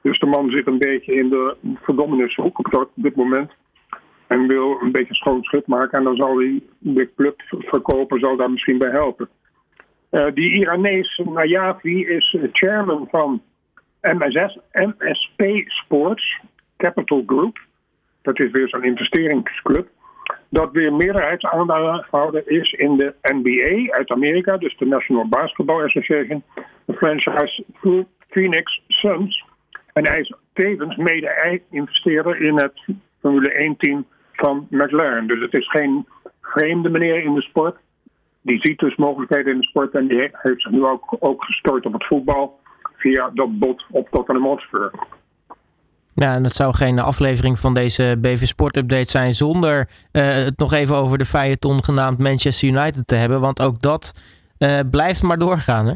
Dus 0.00 0.18
de 0.18 0.26
man 0.26 0.50
zit 0.50 0.66
een 0.66 0.78
beetje 0.78 1.14
in 1.14 1.28
de 1.28 1.56
verdommenishoek 1.82 2.58
op 2.58 2.90
dit 2.94 3.16
moment. 3.16 3.52
En 4.26 4.46
wil 4.46 4.78
een 4.80 4.92
beetje 4.92 5.14
schoon 5.14 5.42
schut 5.42 5.66
maken. 5.66 5.98
En 5.98 6.04
dan 6.04 6.16
zal 6.16 6.38
hij 6.38 6.62
de 6.78 7.10
club 7.16 7.42
verkopen, 7.46 8.20
zal 8.20 8.36
daar 8.36 8.50
misschien 8.50 8.78
bij 8.78 8.90
helpen. 8.90 9.28
Uh, 10.10 10.26
die 10.34 10.52
Iranees 10.52 11.22
Nayafi 11.24 12.06
is 12.06 12.36
chairman 12.52 13.08
van 13.10 13.42
MSS, 14.00 14.58
MSP 14.72 15.42
Sports 15.66 16.40
Capital 16.76 17.22
Group. 17.26 17.58
Dat 18.22 18.40
is 18.40 18.50
weer 18.50 18.68
zo'n 18.68 18.84
investeringsclub. 18.84 19.88
Dat 20.48 20.72
weer 20.72 20.92
meerderheidsaandelen 20.92 22.46
is 22.46 22.72
in 22.72 22.96
de 22.96 23.14
NBA 23.22 23.92
uit 23.92 24.10
Amerika, 24.10 24.56
dus 24.56 24.76
de 24.76 24.86
National 24.86 25.28
Basketball 25.28 25.84
Association. 25.84 26.42
De 26.84 26.94
franchise 26.94 27.64
Phoenix 28.28 28.82
Suns. 28.88 29.44
En 29.92 30.08
hij 30.08 30.20
is 30.20 30.34
tevens 30.52 30.96
mede-investeerder 30.96 32.40
in 32.40 32.56
het 32.56 32.84
Formule 33.20 33.74
1-team 33.74 34.06
van 34.44 34.66
McLaren. 34.70 35.26
Dus 35.26 35.40
het 35.40 35.54
is 35.54 35.70
geen 35.70 36.06
vreemde 36.42 36.88
meneer 36.88 37.24
in 37.24 37.34
de 37.34 37.42
sport. 37.42 37.76
Die 38.42 38.58
ziet 38.60 38.78
dus 38.78 38.96
mogelijkheden 38.96 39.52
in 39.52 39.60
de 39.60 39.66
sport 39.66 39.94
en 39.94 40.06
die 40.06 40.18
heeft 40.18 40.62
zich 40.62 40.70
nu 40.70 40.84
ook, 40.84 41.16
ook 41.18 41.44
gestort 41.44 41.86
op 41.86 41.92
het 41.92 42.06
voetbal 42.06 42.60
via 42.96 43.30
dat 43.34 43.58
bod 43.58 43.84
op 43.90 44.08
Tottenham 44.10 44.44
Hotspur. 44.44 44.90
Ja, 46.14 46.34
en 46.34 46.42
dat 46.42 46.52
zou 46.52 46.74
geen 46.74 46.98
aflevering 46.98 47.58
van 47.58 47.74
deze 47.74 48.16
BV 48.20 48.42
Sport 48.42 48.76
Update 48.76 49.10
zijn 49.10 49.32
zonder 49.32 49.88
uh, 50.12 50.22
het 50.22 50.58
nog 50.58 50.72
even 50.72 50.96
over 50.96 51.18
de 51.18 51.24
Feyenoord 51.24 51.84
genaamd 51.84 52.18
Manchester 52.18 52.68
United 52.68 53.06
te 53.06 53.14
hebben. 53.14 53.40
Want 53.40 53.62
ook 53.62 53.80
dat 53.80 54.12
uh, 54.58 54.80
blijft 54.90 55.22
maar 55.22 55.38
doorgaan, 55.38 55.86
hè? 55.86 55.94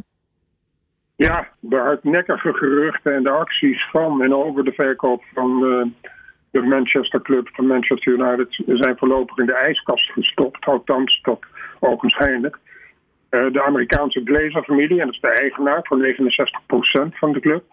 Ja, 1.17 1.49
de 1.61 1.77
hardnekkige 1.77 2.53
geruchten 2.53 3.15
en 3.15 3.23
de 3.23 3.31
acties 3.31 3.89
van 3.93 4.23
en 4.23 4.35
over 4.35 4.65
de 4.65 4.73
verkoop 4.73 5.23
van 5.35 5.63
uh, 5.63 6.09
de 6.51 6.63
Manchester 6.63 7.23
Club 7.23 7.49
van 7.53 7.67
Manchester 7.67 8.13
United 8.13 8.63
zijn 8.67 8.99
voorlopig 8.99 9.37
in 9.39 9.47
de 9.47 9.55
ijskast 9.55 10.11
gestopt, 10.11 10.65
althans 10.65 11.21
tot 11.21 11.47
ogenschijnlijk. 11.79 12.59
Uh, 13.31 13.53
de 13.53 13.63
Amerikaanse 13.63 14.21
Glazer-familie, 14.25 15.01
en 15.01 15.07
dat 15.07 15.15
is 15.15 15.21
de 15.21 15.29
eigenaar 15.29 15.81
voor 15.83 15.99
69% 15.99 17.19
van 17.19 17.33
de 17.33 17.41
club, 17.41 17.65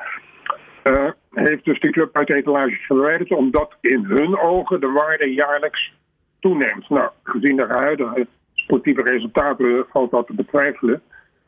uh, 0.84 1.10
heeft 1.34 1.65
dus 1.65 1.79
de 1.79 1.89
club 1.89 2.15
uit 2.15 2.27
de 2.27 2.34
etalage 2.34 2.75
verwijderd, 2.75 3.32
omdat 3.32 3.77
in 3.82 4.03
hun 4.03 4.39
ogen 4.39 4.79
de 4.79 4.91
waarde 4.91 5.34
jaarlijks 5.34 5.94
toeneemt. 6.39 6.89
Nou, 6.89 7.10
gezien 7.24 7.55
de 7.55 7.65
huidige 7.67 8.27
sportieve 8.53 9.01
resultaten 9.01 9.86
valt 9.89 10.12
dat 10.12 10.27
te 10.27 10.34
betwijfelen. 10.34 11.01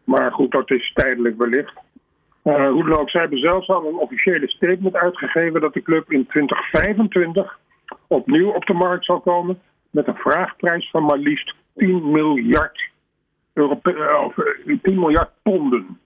Maar 0.03 0.31
goed, 0.31 0.51
dat 0.51 0.71
is 0.71 0.91
tijdelijk 0.93 1.37
wellicht. 1.37 1.73
Uh, 2.47 2.69
hoe 2.71 2.83
dan 2.83 2.97
ook, 2.97 3.09
zij 3.09 3.21
hebben 3.21 3.39
zelfs 3.39 3.67
al 3.67 3.87
een 3.87 3.97
officiële 3.97 4.49
statement 4.49 4.95
uitgegeven 4.95 5.61
dat 5.61 5.73
de 5.73 5.81
club 5.81 6.11
in 6.11 6.25
2025 6.25 7.59
opnieuw 8.07 8.49
op 8.51 8.65
de 8.65 8.73
markt 8.73 9.05
zal 9.05 9.19
komen 9.19 9.59
met 9.89 10.07
een 10.07 10.15
vraagprijs 10.15 10.89
van 10.89 11.03
maar 11.03 11.17
liefst 11.17 11.55
10 11.75 12.11
miljard, 12.11 12.89
Europe 13.53 13.93
uh, 13.93 14.23
of, 14.25 14.35
10 14.65 14.79
eh, 14.83 14.97
miljard 14.97 15.29
ponden. 15.43 15.99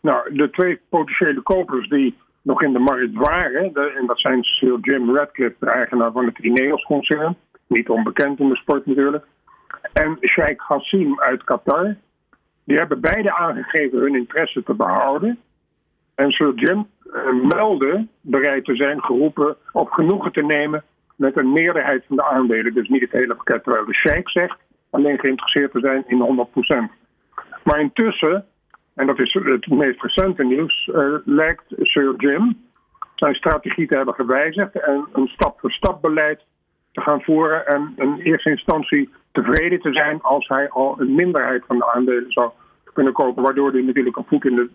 Nou, 0.00 0.34
de 0.34 0.50
twee 0.50 0.80
potentiële 0.88 1.40
kopers 1.40 1.88
die 1.88 2.16
nog 2.42 2.62
in 2.62 2.72
de 2.72 2.78
markt 2.78 3.14
waren, 3.14 3.74
en 3.74 4.06
dat 4.06 4.20
zijn 4.20 4.44
Sir 4.44 4.78
Jim 4.80 5.16
Radcliffe, 5.16 5.56
de 5.58 5.70
eigenaar 5.70 6.12
van 6.12 6.24
het 6.24 6.38
Ineos-concern, 6.38 7.36
niet 7.66 7.88
onbekend 7.88 8.38
in 8.38 8.48
de 8.48 8.56
sport 8.56 8.86
natuurlijk, 8.86 9.24
en 9.92 10.18
Sheikh 10.20 10.68
Hassim 10.68 11.20
uit 11.20 11.44
Qatar, 11.44 11.96
die 12.64 12.78
hebben 12.78 13.00
beide 13.00 13.36
aangegeven 13.36 13.98
hun 13.98 14.14
interesse 14.14 14.62
te 14.62 14.74
behouden. 14.74 15.38
En 16.20 16.30
Sir 16.30 16.52
Jim 16.54 16.86
meldde 17.48 18.06
bereid 18.20 18.64
te 18.64 18.76
zijn 18.76 19.02
geroepen 19.02 19.56
op 19.72 19.90
genoegen 19.90 20.32
te 20.32 20.42
nemen 20.42 20.84
met 21.16 21.36
een 21.36 21.52
meerderheid 21.52 22.04
van 22.06 22.16
de 22.16 22.24
aandelen. 22.24 22.74
Dus 22.74 22.88
niet 22.88 23.00
het 23.00 23.12
hele 23.12 23.34
pakket, 23.34 23.62
terwijl 23.62 23.84
de 23.84 23.94
Sheikh 23.94 24.30
zegt 24.30 24.58
alleen 24.90 25.18
geïnteresseerd 25.18 25.72
te 25.72 25.80
zijn 25.80 26.04
in 26.06 26.46
100%. 26.88 26.90
Maar 27.64 27.80
intussen, 27.80 28.46
en 28.94 29.06
dat 29.06 29.18
is 29.18 29.32
het 29.32 29.66
meest 29.66 30.02
recente 30.02 30.44
nieuws, 30.44 30.86
uh, 30.86 31.14
lijkt 31.24 31.64
Sir 31.68 32.14
Jim 32.16 32.56
zijn 33.14 33.34
strategie 33.34 33.86
te 33.86 33.96
hebben 33.96 34.14
gewijzigd 34.14 34.80
en 34.80 35.08
een 35.12 35.26
stap-voor-stap 35.26 36.02
beleid 36.02 36.40
te 36.92 37.00
gaan 37.00 37.22
voeren 37.22 37.66
en 37.66 37.92
in 37.96 38.20
eerste 38.22 38.50
instantie 38.50 39.10
tevreden 39.32 39.80
te 39.80 39.92
zijn 39.92 40.20
als 40.22 40.48
hij 40.48 40.70
al 40.70 41.00
een 41.00 41.14
minderheid 41.14 41.62
van 41.66 41.78
de 41.78 41.92
aandelen 41.92 42.32
zou 42.32 42.50
kunnen 42.92 43.12
kopen, 43.12 43.42
waardoor 43.42 43.70
hij 43.72 43.82
natuurlijk 43.82 44.16
een 44.16 44.26
voet 44.28 44.44
in 44.44 44.54
de, 44.54 44.70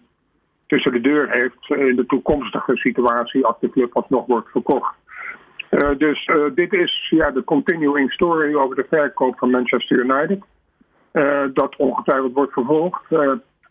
tussen 0.68 0.92
de 0.92 1.02
deur 1.02 1.32
heeft 1.32 1.80
in 1.90 1.96
de 1.96 2.06
toekomstige 2.06 2.76
situatie 2.76 3.46
als 3.46 3.60
de 3.60 3.70
club 3.70 3.96
alsnog 3.96 4.26
wordt 4.26 4.50
verkocht. 4.50 4.96
Uh, 5.70 5.98
dus 5.98 6.28
uh, 6.28 6.46
dit 6.56 6.74
is 6.74 7.08
ja, 7.10 7.32
de 7.32 7.44
continuing 7.44 8.12
story 8.12 8.56
over 8.56 8.76
de 8.76 8.86
verkoop 8.90 9.38
van 9.38 9.50
Manchester 9.50 10.00
United. 10.00 10.40
Dat 11.54 11.76
ongetwijfeld 11.76 12.34
wordt 12.34 12.54
vervolgd. 12.54 13.02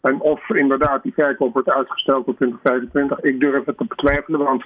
en 0.00 0.20
of 0.20 0.50
inderdaad 0.50 1.02
die 1.02 1.12
verkoop 1.12 1.52
wordt 1.52 1.70
uitgesteld 1.70 2.24
tot 2.24 2.36
2025, 2.36 3.20
ik 3.20 3.40
durf 3.40 3.64
het 3.64 3.78
te 3.78 3.84
betwijfelen. 3.84 4.40
Want 4.40 4.64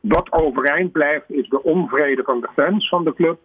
wat 0.00 0.32
overeind 0.32 0.92
blijft 0.92 1.30
is 1.30 1.48
de 1.48 1.62
onvrede 1.62 2.22
van 2.22 2.40
de 2.40 2.48
fans 2.56 2.88
van 2.88 3.04
de 3.04 3.14
club. 3.14 3.38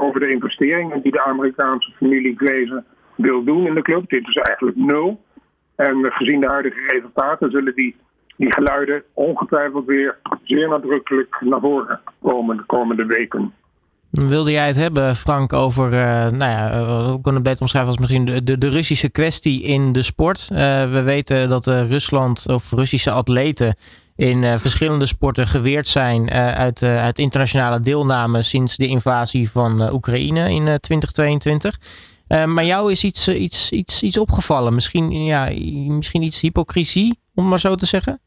over 0.00 0.20
de 0.20 0.30
investeringen 0.30 1.02
die 1.02 1.12
de 1.12 1.24
Amerikaanse 1.24 1.92
familie 1.92 2.36
Glazer 2.36 2.84
wil 3.16 3.44
doen 3.44 3.66
in 3.66 3.74
de 3.74 3.82
club. 3.82 4.08
Dit 4.08 4.28
is 4.28 4.34
eigenlijk 4.34 4.76
nul. 4.76 5.20
En 5.76 6.12
gezien 6.12 6.40
de 6.40 6.48
huidige 6.48 6.80
resultaten 6.86 7.50
zullen 7.50 7.74
die 7.74 7.96
die 8.36 8.52
geluiden 8.54 9.02
ongetwijfeld 9.12 9.86
weer 9.86 10.18
zeer 10.42 10.68
nadrukkelijk 10.68 11.36
naar 11.40 11.60
voren 11.60 12.00
komen 12.22 12.56
de 12.56 12.64
komende 12.66 13.06
weken. 13.06 13.52
Wilde 14.10 14.50
jij 14.50 14.66
het 14.66 14.76
hebben, 14.76 15.16
Frank, 15.16 15.52
over, 15.52 15.92
uh, 15.92 16.00
nou 16.28 16.38
ja, 16.38 16.70
uh, 16.70 17.14
we 17.22 17.30
het 17.32 17.42
beter 17.42 17.60
omschrijven 17.60 17.90
als 17.90 17.98
misschien 17.98 18.24
de, 18.24 18.42
de, 18.42 18.58
de 18.58 18.68
Russische 18.68 19.08
kwestie 19.08 19.62
in 19.62 19.92
de 19.92 20.02
sport. 20.02 20.48
Uh, 20.52 20.58
we 20.90 21.02
weten 21.02 21.48
dat 21.48 21.66
Rusland 21.66 22.48
of 22.48 22.72
Russische 22.72 23.10
atleten 23.10 23.76
in 24.16 24.58
verschillende 24.58 25.06
sporten 25.06 25.46
geweerd 25.46 25.88
zijn 25.88 26.30
uit, 26.30 26.82
uit 26.82 27.18
internationale 27.18 27.80
deelname 27.80 28.42
sinds 28.42 28.76
de 28.76 28.86
invasie 28.86 29.50
van 29.50 29.92
Oekraïne 29.92 30.50
in 30.50 30.80
2022. 30.80 31.78
Maar 32.32 32.64
jou 32.64 32.90
is 32.90 33.04
iets, 33.04 33.28
iets, 33.28 33.70
iets, 33.70 34.02
iets 34.02 34.18
opgevallen, 34.18 34.74
misschien, 34.74 35.24
ja, 35.24 35.48
misschien 35.88 36.22
iets 36.22 36.40
hypocrisie, 36.40 37.18
om 37.34 37.48
maar 37.48 37.58
zo 37.58 37.74
te 37.74 37.86
zeggen? 37.86 38.20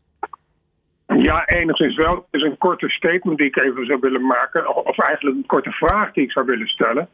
Ja, 1.07 1.45
enigszins 1.45 1.95
wel. 1.95 2.15
Het 2.15 2.41
is 2.41 2.41
een 2.41 2.57
korte 2.57 2.89
statement 2.89 3.37
die 3.37 3.47
ik 3.47 3.57
even 3.57 3.85
zou 3.85 3.99
willen 4.01 4.25
maken. 4.25 4.75
Of 4.85 4.99
eigenlijk 4.99 5.37
een 5.37 5.45
korte 5.45 5.71
vraag 5.71 6.13
die 6.13 6.23
ik 6.23 6.31
zou 6.31 6.45
willen 6.45 6.67
stellen. 6.67 7.09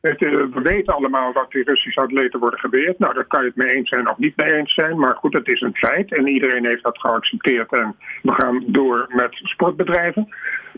Het, 0.00 0.20
uh, 0.20 0.30
we 0.30 0.60
weten 0.62 0.94
allemaal 0.94 1.32
dat 1.32 1.50
die 1.50 1.64
Russische 1.64 2.00
atleten 2.00 2.40
worden 2.40 2.58
geweerd. 2.58 2.98
Nou, 2.98 3.14
daar 3.14 3.24
kan 3.24 3.42
je 3.42 3.48
het 3.48 3.56
mee 3.56 3.74
eens 3.74 3.88
zijn 3.88 4.08
of 4.08 4.18
niet 4.18 4.36
mee 4.36 4.54
eens 4.54 4.74
zijn. 4.74 4.98
Maar 4.98 5.14
goed, 5.16 5.32
het 5.32 5.48
is 5.48 5.60
een 5.60 5.76
feit. 5.76 6.14
En 6.14 6.26
iedereen 6.26 6.66
heeft 6.66 6.82
dat 6.82 6.98
geaccepteerd. 6.98 7.72
En 7.72 7.96
we 8.22 8.32
gaan 8.32 8.62
door 8.66 9.06
met 9.08 9.30
sportbedrijven. 9.32 10.28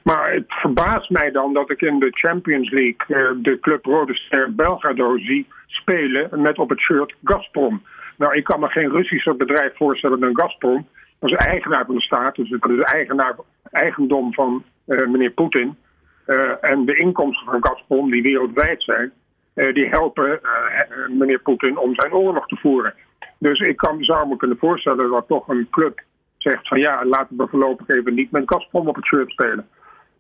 Maar 0.02 0.32
het 0.32 0.44
verbaast 0.48 1.10
mij 1.10 1.30
dan 1.30 1.52
dat 1.52 1.70
ik 1.70 1.80
in 1.80 1.98
de 1.98 2.10
Champions 2.10 2.70
League 2.70 2.96
uh, 3.08 3.30
de 3.36 3.60
club 3.60 3.84
Rode 3.84 4.14
Ster 4.14 4.54
Belgrado 4.54 5.18
zie 5.18 5.46
spelen 5.66 6.42
met 6.42 6.58
op 6.58 6.68
het 6.68 6.80
shirt 6.80 7.14
Gazprom. 7.24 7.82
Nou, 8.16 8.34
ik 8.34 8.44
kan 8.44 8.60
me 8.60 8.68
geen 8.68 8.90
Russischer 8.90 9.36
bedrijf 9.36 9.76
voorstellen 9.76 10.20
dan 10.20 10.40
Gazprom. 10.40 10.86
Dat 11.18 11.30
is 11.30 11.36
eigenaar 11.36 11.84
van 11.84 11.94
de 11.94 12.00
staat, 12.00 12.34
dus 12.34 12.50
dat 12.50 12.70
is 12.70 12.80
eigenaar, 12.80 13.34
eigendom 13.70 14.32
van 14.32 14.64
uh, 14.86 15.06
meneer 15.06 15.30
Poetin. 15.30 15.76
Uh, 16.32 16.52
en 16.60 16.84
de 16.84 16.94
inkomsten 16.94 17.46
van 17.46 17.66
Gazprom, 17.66 18.10
die 18.10 18.22
wereldwijd 18.22 18.82
zijn, 18.82 19.12
uh, 19.54 19.74
die 19.74 19.88
helpen 19.88 20.40
meneer 21.08 21.38
Poetin 21.38 21.78
om 21.78 21.94
zijn 21.94 22.12
oorlog 22.12 22.46
te 22.46 22.56
voeren. 22.56 22.94
Dus 23.38 23.60
ik 23.60 23.76
kan, 23.76 24.04
zou 24.04 24.28
me 24.28 24.36
kunnen 24.36 24.58
voorstellen 24.58 25.10
dat 25.10 25.28
toch 25.28 25.48
een 25.48 25.66
club 25.70 26.00
zegt 26.36 26.68
van 26.68 26.78
ja, 26.78 27.04
laten 27.04 27.36
we 27.36 27.46
voorlopig 27.48 27.88
even 27.88 28.14
niet 28.14 28.30
met 28.30 28.42
Gazprom 28.46 28.88
op 28.88 28.94
het 28.94 29.04
shirt 29.04 29.30
spelen. 29.30 29.68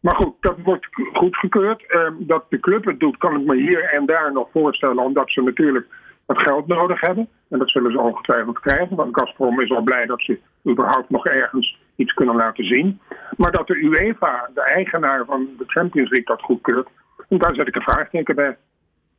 Maar 0.00 0.14
goed, 0.14 0.34
dat 0.40 0.56
wordt 0.64 0.86
goedgekeurd. 1.12 1.84
dat 2.18 2.44
de 2.48 2.60
club 2.60 2.84
het 2.84 3.00
doet, 3.00 3.16
kan 3.16 3.40
ik 3.40 3.46
me 3.46 3.56
hier 3.56 3.84
en 3.84 4.06
daar 4.06 4.32
nog 4.32 4.48
voorstellen, 4.52 4.98
omdat 4.98 5.30
ze 5.30 5.42
natuurlijk 5.42 5.86
wat 6.26 6.42
geld 6.42 6.66
nodig 6.66 7.00
hebben. 7.00 7.28
En 7.48 7.58
dat 7.58 7.70
zullen 7.70 7.92
ze 7.92 8.00
ongetwijfeld 8.00 8.60
krijgen, 8.60 8.96
want 8.96 9.18
Gazprom 9.18 9.60
is 9.60 9.70
al 9.70 9.82
blij 9.82 10.06
dat 10.06 10.20
ze 10.20 10.38
überhaupt 10.68 11.10
nog 11.10 11.26
ergens 11.26 11.78
iets 11.96 12.12
kunnen 12.12 12.36
laten 12.36 12.64
zien. 12.64 13.00
Maar 13.36 13.52
dat 13.52 13.66
de 13.66 13.74
UEFA, 13.74 14.50
de 14.54 14.62
eigenaar 14.62 15.24
van 15.24 15.48
de 15.58 15.64
Champions 15.66 16.10
League, 16.10 16.36
dat 16.36 16.42
goedkeurt, 16.42 16.88
daar 17.28 17.54
zet 17.54 17.66
ik 17.66 17.74
een 17.74 17.82
vraagteken 17.82 18.34
bij. 18.34 18.56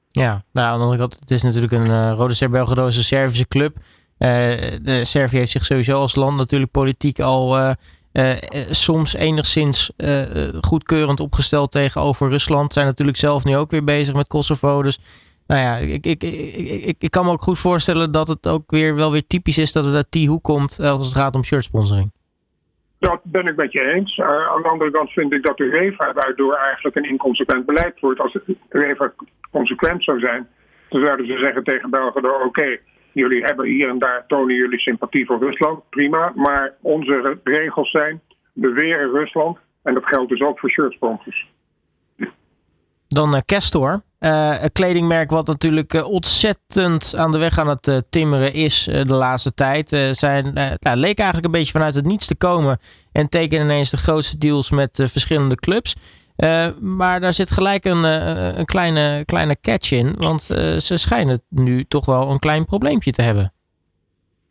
Ja, 0.07 0.43
nou, 0.51 0.97
het 0.99 1.31
is 1.31 1.41
natuurlijk 1.41 1.73
een 1.73 1.85
uh, 1.85 2.13
Rode 2.17 2.49
Belgrado 2.49 2.89
Servische 2.89 3.47
club. 3.47 3.75
Uh, 3.77 4.29
de 4.81 4.99
Servië 5.05 5.37
heeft 5.37 5.51
zich 5.51 5.65
sowieso 5.65 5.99
als 5.99 6.15
land 6.15 6.37
natuurlijk 6.37 6.71
politiek 6.71 7.19
al 7.19 7.59
uh, 7.59 7.71
soms 8.69 9.13
enigszins 9.15 9.91
goedkeurend 10.61 11.19
opgesteld 11.19 11.71
tegenover 11.71 12.29
Rusland. 12.29 12.73
Zijn 12.73 12.85
natuurlijk 12.85 13.17
zelf 13.17 13.43
nu 13.43 13.57
ook 13.57 13.71
weer 13.71 13.83
bezig 13.83 14.15
met 14.15 14.27
Kosovo. 14.27 14.83
Dus 14.83 14.99
nou 15.53 15.65
ja, 15.65 15.75
ik, 15.93 16.05
ik, 16.05 16.23
ik, 16.23 16.95
ik, 16.99 17.11
kan 17.11 17.25
me 17.25 17.31
ook 17.31 17.41
goed 17.41 17.59
voorstellen 17.59 18.11
dat 18.11 18.27
het 18.27 18.47
ook 18.47 18.71
weer 18.71 18.95
wel 18.95 19.11
weer 19.11 19.27
typisch 19.27 19.57
is 19.57 19.71
dat 19.71 19.85
het 19.85 19.95
uit 19.95 20.11
die 20.11 20.27
hoek 20.27 20.43
komt 20.43 20.79
eh, 20.79 20.89
als 20.89 21.05
het 21.05 21.15
gaat 21.15 21.35
om 21.35 21.43
shirtsponsoring. 21.43 22.11
Dat 22.99 23.19
ben 23.23 23.47
ik 23.47 23.55
met 23.55 23.71
je 23.71 23.81
eens. 23.93 24.17
Uh, 24.17 24.25
aan 24.25 24.61
de 24.61 24.67
andere 24.67 24.91
kant 24.91 25.11
vind 25.11 25.33
ik 25.33 25.45
dat 25.45 25.57
de 25.57 25.63
UEFA 25.63 26.13
daardoor 26.13 26.53
eigenlijk 26.53 26.95
een 26.95 27.09
inconsequent 27.09 27.65
beleid 27.65 27.99
voert. 27.99 28.19
Als 28.19 28.33
de 28.33 28.57
UEFA 28.71 29.13
consequent 29.51 30.03
zou 30.03 30.19
zijn, 30.19 30.47
dan 30.89 31.01
zouden 31.01 31.27
ze 31.27 31.37
zeggen 31.37 31.63
tegen 31.63 31.89
België: 31.89 32.19
oké, 32.45 32.77
jullie 33.11 33.43
hebben 33.43 33.65
hier 33.65 33.89
en 33.89 33.99
daar 33.99 34.23
tonen 34.27 34.55
jullie 34.55 34.79
sympathie 34.79 35.25
voor 35.25 35.39
Rusland, 35.39 35.89
prima. 35.89 36.31
Maar 36.35 36.73
onze 36.81 37.37
regels 37.43 37.91
zijn 37.91 38.21
beweren 38.53 39.11
Rusland. 39.11 39.57
En 39.83 39.93
dat 39.93 40.05
geldt 40.05 40.29
dus 40.29 40.41
ook 40.41 40.59
voor 40.59 40.69
shirtsponsors. 40.69 41.52
Dan 43.13 43.35
uh, 43.35 43.39
Castor. 43.45 44.01
Uh, 44.19 44.63
een 44.63 44.71
kledingmerk 44.71 45.29
wat 45.29 45.47
natuurlijk 45.47 45.93
uh, 45.93 46.09
ontzettend 46.09 47.15
aan 47.17 47.31
de 47.31 47.37
weg 47.37 47.59
aan 47.59 47.67
het 47.67 48.03
timmeren 48.09 48.53
is 48.53 48.83
de 48.83 49.13
laatste 49.13 49.53
tijd. 49.53 49.89
zijn, 50.11 50.45
leek 50.79 51.17
eigenlijk 51.17 51.45
een 51.45 51.51
beetje 51.51 51.71
vanuit 51.71 51.95
het 51.95 52.05
niets 52.05 52.27
te 52.27 52.35
komen. 52.35 52.77
En 53.11 53.29
tekenen 53.29 53.65
ineens 53.65 53.89
de 53.89 53.97
grootste 53.97 54.37
deals 54.37 54.71
met 54.71 55.03
verschillende 55.11 55.55
clubs. 55.55 55.95
maar 56.79 57.19
daar 57.19 57.33
zit 57.33 57.51
gelijk 57.51 57.85
een, 57.85 58.03
een 58.59 58.65
kleine, 58.65 59.25
kleine 59.25 59.57
catch 59.61 59.91
in. 59.91 60.15
Want 60.17 60.41
ze 60.77 60.97
schijnen 60.97 61.41
nu 61.49 61.83
toch 61.83 62.05
wel 62.05 62.31
een 62.31 62.39
klein 62.39 62.65
probleempje 62.65 63.11
te 63.11 63.21
hebben. 63.21 63.53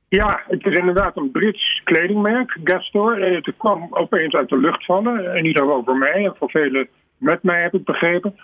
Ja, 0.09 0.42
het 0.48 0.66
is 0.66 0.77
inderdaad 0.77 1.16
een 1.16 1.31
Brits 1.31 1.81
kledingmerk, 1.85 2.59
Gastor. 2.64 3.20
Het 3.20 3.53
kwam 3.57 3.87
opeens 3.90 4.35
uit 4.35 4.48
de 4.48 4.59
lucht 4.59 4.85
vallen. 4.85 5.37
In 5.37 5.44
ieder 5.46 5.62
geval 5.62 5.83
voor 5.85 5.98
mij 5.98 6.25
en 6.25 6.35
voor 6.38 6.51
velen 6.51 6.88
met 7.22 7.42
mij 7.42 7.62
heb 7.62 7.74
ik 7.74 7.85
begrepen. 7.85 8.37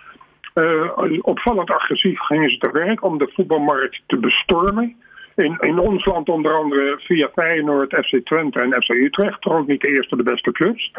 Uh, 0.55 1.19
opvallend 1.21 1.71
agressief 1.71 2.19
gingen 2.19 2.49
ze 2.49 2.57
te 2.57 2.71
werk 2.71 3.03
om 3.03 3.17
de 3.17 3.31
voetbalmarkt 3.33 4.01
te 4.05 4.17
bestormen. 4.17 4.95
In, 5.35 5.57
in 5.59 5.79
ons 5.79 6.05
land 6.05 6.29
onder 6.29 6.53
andere 6.53 6.99
via 6.99 7.29
Feyenoord, 7.33 7.93
FC 7.93 8.25
Twente 8.25 8.59
en 8.59 8.83
FC 8.83 8.89
Utrecht. 8.89 9.41
Toch 9.41 9.53
ook 9.53 9.67
niet 9.67 9.81
de 9.81 9.87
eerste 9.87 10.15
de 10.15 10.23
beste 10.23 10.51
clubs. 10.51 10.91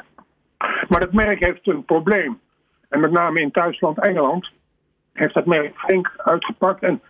Maar 0.89 1.01
het 1.01 1.13
merk 1.13 1.41
heeft 1.41 1.67
een 1.67 1.85
probleem. 1.85 2.41
En 2.89 3.01
met 3.01 3.11
name 3.11 3.41
in 3.41 3.51
thuisland 3.51 3.99
Engeland 3.99 4.51
heeft 5.13 5.35
dat 5.35 5.47
merk 5.47 5.79
flink 5.79 6.13
uitgepakt. 6.17 6.83
En 6.83 7.01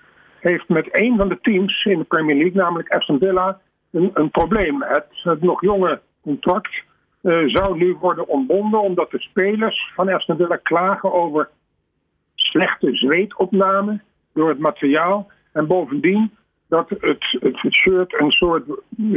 heeft 0.40 0.68
met 0.68 0.88
een 1.00 1.16
van 1.16 1.28
de 1.28 1.38
teams 1.40 1.84
in 1.84 1.98
de 1.98 2.04
Premier 2.04 2.36
League, 2.36 2.62
namelijk 2.62 2.90
Aston 2.90 3.18
Villa, 3.18 3.60
een, 3.90 4.10
een 4.14 4.30
probleem. 4.30 4.82
Het, 4.82 5.06
het, 5.10 5.42
nog 5.42 5.60
jonge 5.60 6.00
contract 6.22 6.82
zou 7.46 7.76
nu 7.76 7.94
worden 7.94 8.28
ontbonden 8.28 8.80
omdat 8.80 9.10
de 9.10 9.20
spelers 9.20 9.92
van 9.94 10.08
Aston 10.08 10.36
Villa 10.36 10.56
klagen 10.56 11.12
over 11.12 11.48
slechte 12.34 12.94
zweetopname 12.94 14.00
door 14.32 14.48
het 14.48 14.58
materiaal. 14.58 15.30
En 15.52 15.66
bovendien 15.66 16.30
dat 16.68 16.88
het, 16.88 17.38
het, 17.40 17.74
shirt 17.74 18.20
een 18.20 18.30
soort 18.30 18.64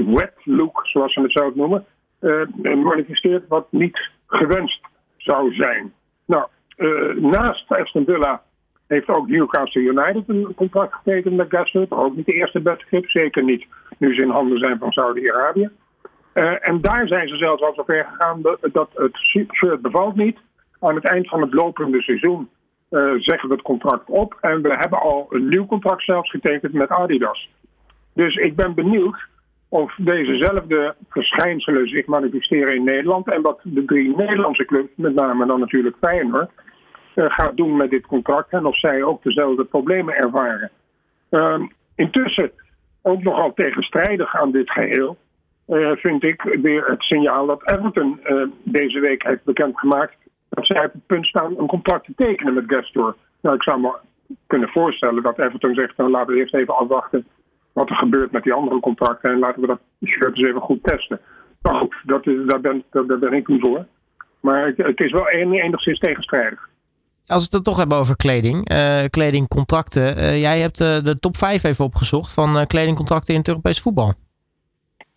wet 0.06 0.34
look, 0.44 0.82
zoals 0.84 1.14
ze 1.14 1.22
het 1.22 1.32
zouden 1.32 1.60
noemen, 1.60 1.86
uh, 2.20 2.76
manifesteert 2.84 3.48
wat 3.48 3.68
niet 3.72 4.10
gewenst 4.28 4.82
zou 5.18 5.54
zijn. 5.54 5.94
Nou, 6.26 6.48
uh, 6.78 7.16
naast 7.16 7.72
Aston 7.72 8.06
Villa 8.06 8.42
heeft 8.88 9.08
ook 9.08 9.28
Newcastle 9.28 9.82
United 9.82 10.24
een 10.28 10.54
contract 10.56 10.94
getekend 10.94 11.36
met 11.36 11.50
Gaston. 11.50 11.86
Ook 11.90 12.16
niet 12.16 12.26
de 12.26 12.34
eerste 12.34 12.62
club, 12.90 13.10
zeker 13.10 13.44
niet 13.44 13.66
nu 13.98 14.16
ze 14.16 14.22
in 14.22 14.30
handen 14.30 14.58
zijn 14.58 14.78
van 14.78 14.92
Saudi-Arabië. 14.92 15.70
Uh, 16.34 16.68
en 16.68 16.82
daar 16.82 17.08
zijn 17.08 17.28
ze 17.28 17.38
zelfs 17.38 17.62
al 17.62 17.74
zover 17.74 18.06
gegaan 18.12 18.42
dat, 18.72 18.90
het 18.94 19.18
shirt 19.18 19.82
bevalt 19.82 20.16
niet. 20.16 20.38
Aan 20.80 20.96
het 20.96 21.06
eind 21.06 21.28
van 21.30 21.42
het 21.42 21.54
lopende 21.54 22.02
seizoen 22.02 22.50
uh, 22.90 23.14
zeggen 23.18 23.50
we 23.50 23.56
het 23.56 23.64
contract 23.64 24.10
op. 24.10 24.38
En 24.42 24.62
we 24.62 24.76
hebben 24.78 25.00
al 25.00 25.28
een 25.30 25.48
nieuw 25.48 25.66
contract 25.66 26.04
zelfs 26.04 26.30
getekend 26.30 26.74
met 26.74 26.90
Adidas. 26.90 27.50
Dus 28.14 28.36
ik 28.36 28.56
ben 28.56 28.74
benieuwd 28.74 29.28
of 29.70 29.96
dezezelfde 29.98 30.96
verschijnselen 31.10 31.88
zich 31.88 32.06
manifesteren 32.06 32.76
in 32.76 32.84
Nederland. 32.84 33.32
En 33.32 33.42
wat 33.42 33.60
de 33.64 33.86
drie 33.86 34.16
Nederlandse 34.16 34.66
clubs, 34.66 34.92
met 34.96 35.16
name 35.16 35.46
dan 35.46 35.60
natuurlijk 35.60 35.96
Feyenoord, 36.02 36.52
uh, 37.16 37.26
gaat 37.28 37.58
doen 37.58 37.78
met 37.78 37.90
dit 37.90 38.06
contract. 38.06 38.52
En 38.52 38.66
of 38.66 38.80
zij 38.80 39.04
ook 39.04 39.24
dezelfde 39.24 39.64
problemen 39.64 40.16
ervaren. 40.16 40.72
Uh, 41.30 41.62
intussen, 41.96 42.52
ook 43.02 43.24
nogal 43.24 43.54
tegenstrijdig 43.54 44.36
aan 44.36 44.52
dit 44.52 44.72
geheel, 44.72 45.18
uh, 45.68 45.92
vind 45.92 46.24
ik 46.24 46.58
weer 46.62 46.86
het 46.86 47.02
signaal 47.02 47.46
dat 47.46 47.72
Everton 47.72 48.20
deze 48.64 49.00
week 49.00 49.24
heeft 49.24 49.44
bekendgemaakt 49.44 50.16
dat 50.50 50.66
zij 50.66 50.86
op 50.86 50.94
het 50.94 51.06
punt 51.06 51.26
staan 51.26 51.58
een 51.58 51.68
contract 51.68 52.06
te 52.06 52.14
tekenen 52.16 52.54
met 52.54 52.64
Gastor. 52.68 53.16
Nou, 53.42 53.56
ik 53.56 53.64
zou 53.64 53.80
me 53.80 53.92
kunnen 54.48 54.70
voorstellen 54.70 55.24
dat 55.24 55.40
Everton 55.40 55.74
zegt, 55.74 55.98
nou 55.98 56.10
laten 56.10 56.34
we 56.34 56.40
eerst 56.40 56.54
even 56.54 56.78
afwachten 56.78 57.26
wat 57.74 57.90
er 57.90 57.96
gebeurt 57.96 58.32
met 58.32 58.44
die 58.44 58.54
andere 58.54 58.80
contracten 58.80 59.32
en 59.32 59.40
laten 59.40 59.62
we 59.62 59.68
dat 59.68 59.80
shirt 60.06 60.38
eens 60.38 60.48
even 60.48 60.62
goed 60.62 60.84
testen. 60.84 61.20
Maar 61.62 61.76
goed, 61.76 61.96
dat 62.04 62.28
is, 62.28 62.38
daar, 62.46 62.62
ben, 62.62 63.34
ik 63.34 63.48
niet 63.48 63.62
voor. 63.62 63.86
Maar 64.40 64.74
het, 64.76 65.00
is 65.00 65.12
wel 65.12 65.30
enigszins 65.30 66.00
tegenstrijdig. 66.00 66.70
Als 67.26 67.38
we 67.38 67.44
het 67.44 67.52
dan 67.52 67.62
toch 67.64 67.78
hebben 67.78 67.98
over 67.98 68.16
kleding, 68.16 68.72
uh, 68.72 69.04
kledingcontracten. 69.10 70.40
Jij 70.40 70.60
hebt 70.60 70.78
de 70.78 71.18
top 71.20 71.38
5 71.38 71.64
even 71.64 71.86
opgezocht 71.86 72.34
van 72.34 72.68
kledingcontracten 72.68 73.34
in 73.34 73.40
het 73.40 73.48
Europees 73.48 73.82
voetbal. 73.82 74.14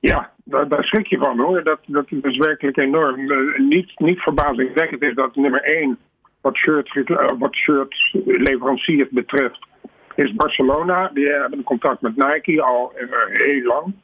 Ja, 0.00 0.30
daar, 0.44 0.84
schrik 0.84 1.06
je 1.06 1.18
van 1.18 1.38
hoor. 1.38 1.64
Dat, 1.64 1.78
dat 1.86 2.06
is 2.10 2.36
werkelijk 2.36 2.76
enorm. 2.76 3.20
Uh, 3.20 3.58
niet, 3.58 3.98
niet 3.98 4.18
verbazingwekkend 4.18 5.02
is 5.02 5.14
dat 5.14 5.36
nummer 5.36 5.62
één, 5.62 5.98
wat 6.40 6.56
shirt, 6.56 6.94
uh, 6.94 7.28
wat 7.38 7.54
shirtleveranciers 7.54 9.08
betreft, 9.10 9.66
is 10.14 10.34
Barcelona. 10.34 11.10
Die 11.14 11.26
hebben 11.26 11.58
een 11.58 11.64
contact 11.64 12.00
met 12.00 12.16
Nike 12.16 12.62
al 12.62 12.92
uh, 12.96 13.08
heel 13.28 13.62
lang. 13.62 13.94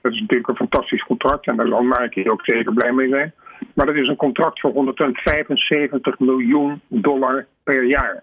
Dat 0.00 0.12
is 0.12 0.20
natuurlijk 0.20 0.48
een 0.48 0.56
fantastisch 0.56 1.02
contract 1.02 1.46
en 1.46 1.56
daar 1.56 1.66
zal 1.66 1.82
Nike 1.82 2.30
ook 2.30 2.40
zeker 2.44 2.72
blij 2.72 2.92
mee 2.92 3.08
zijn. 3.08 3.32
Maar 3.74 3.86
dat 3.86 3.94
is 3.94 4.08
een 4.08 4.16
contract 4.16 4.60
voor 4.60 4.70
175 4.70 6.18
miljoen 6.18 6.80
dollar 6.88 7.46
per 7.62 7.84
jaar. 7.84 8.22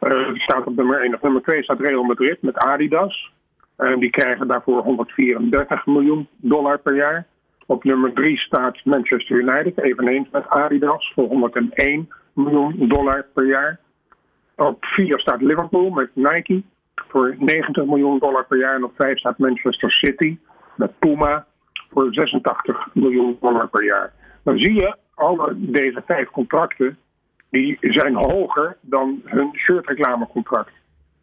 Uh, 0.00 0.34
staat 0.34 0.66
op 0.66 0.76
nummer 0.76 1.00
1. 1.00 1.14
Op 1.14 1.22
nummer 1.22 1.42
2 1.42 1.62
staat 1.62 1.80
Real 1.80 2.02
Madrid 2.02 2.42
met 2.42 2.56
Adidas. 2.56 3.32
Uh, 3.78 3.98
die 3.98 4.10
krijgen 4.10 4.48
daarvoor 4.48 4.82
134 4.82 5.86
miljoen 5.86 6.28
dollar 6.36 6.78
per 6.78 6.94
jaar. 6.94 7.26
Op 7.66 7.84
nummer 7.84 8.12
3 8.12 8.38
staat 8.38 8.84
Manchester 8.84 9.36
United, 9.36 9.78
eveneens 9.78 10.28
met 10.30 10.48
Adidas, 10.48 11.12
voor 11.14 11.26
101 11.28 12.08
miljoen 12.32 12.88
dollar 12.88 13.26
per 13.34 13.46
jaar. 13.46 13.80
Op 14.56 14.84
4 14.84 15.18
staat 15.18 15.40
Liverpool 15.40 15.90
met 15.90 16.10
Nike 16.14 16.62
voor 16.94 17.36
90 17.38 17.84
miljoen 17.84 18.18
dollar 18.18 18.46
per 18.46 18.58
jaar. 18.58 18.74
En 18.74 18.84
op 18.84 18.92
5 18.96 19.18
staat 19.18 19.38
Manchester 19.38 19.90
City 19.90 20.38
met 20.76 20.98
Puma 20.98 21.46
voor 21.90 22.14
86 22.14 22.88
miljoen 22.94 23.36
dollar 23.40 23.68
per 23.68 23.84
jaar. 23.84 24.12
Dan 24.42 24.58
zie 24.58 24.74
je, 24.74 24.96
alle 25.14 25.52
deze 25.56 26.02
vijf 26.06 26.30
contracten 26.30 26.98
die 27.50 27.76
zijn 27.80 28.14
hoger 28.14 28.76
dan 28.80 29.20
hun 29.24 29.50
shirtreclamecontract. 29.54 30.72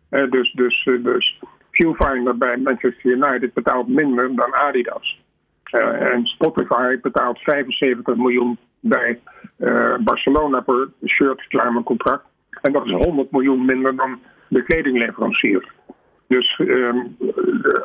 Uh, 0.10 0.32
dus, 0.32 0.52
dus, 0.52 0.86
uh, 0.86 1.04
dus 1.04 1.40
Viewfinder 1.80 2.38
bij 2.38 2.58
Manchester 2.58 3.12
United 3.12 3.54
betaalt 3.54 3.88
minder 3.88 4.36
dan 4.36 4.54
Adidas. 4.54 5.20
Uh, 5.72 6.12
en 6.12 6.26
Spotify 6.26 7.00
betaalt 7.02 7.40
75 7.40 8.16
miljoen 8.16 8.58
bij 8.80 9.20
Barcelona 10.00 10.60
per 10.60 10.90
shirtreclamecontract. 11.06 12.24
En 12.62 12.72
dat 12.72 12.86
is 12.86 12.92
100 12.92 13.32
miljoen 13.32 13.66
minder 13.66 13.96
dan 13.96 14.20
de 14.48 14.64
kledingleverancier. 14.64 15.72
Dus 16.28 16.60
um, 16.60 17.18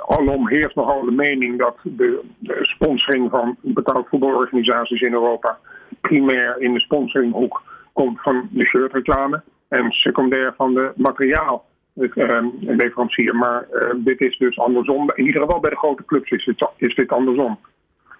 alom 0.06 0.48
heerst 0.48 0.76
nogal 0.76 1.04
de 1.04 1.10
mening 1.10 1.58
dat 1.58 1.76
de, 1.82 2.22
sponsoring 2.62 3.30
van 3.30 3.56
betaald 3.60 4.08
voetbalorganisaties 4.08 5.00
in 5.00 5.12
Europa 5.12 5.58
primair 6.00 6.56
in 6.58 6.72
de 6.72 6.80
sponsoringhoek 6.80 7.62
komt 7.92 8.20
van 8.20 8.48
de 8.50 8.64
shirtreclame 8.64 9.42
en 9.68 9.90
secundair 9.90 10.54
van 10.56 10.74
de 10.74 10.92
materiaalleverancier. 10.96 11.72
Ehm, 11.96 13.38
maar 13.38 13.66
uh, 13.72 14.04
dit 14.04 14.20
is 14.20 14.38
dus 14.38 14.58
andersom. 14.58 15.12
In 15.14 15.26
ieder 15.26 15.42
geval 15.42 15.60
bij 15.60 15.70
de 15.70 15.76
grote 15.76 16.04
clubs 16.04 16.30
is 16.76 16.94
dit, 16.94 17.08
andersom. 17.08 17.58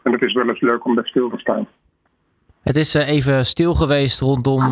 En 0.02 0.12
het 0.12 0.22
is 0.22 0.32
wel 0.32 0.48
eens 0.48 0.60
leuk 0.60 0.84
om 0.84 0.94
bij 0.94 1.04
stil 1.04 1.30
te 1.30 1.38
staan. 1.38 1.68
Het 2.62 2.76
is 2.76 2.94
eh, 2.94 3.08
even 3.08 3.46
stil 3.46 3.74
geweest 3.74 4.20
rondom 4.20 4.62
uh, 4.64 4.70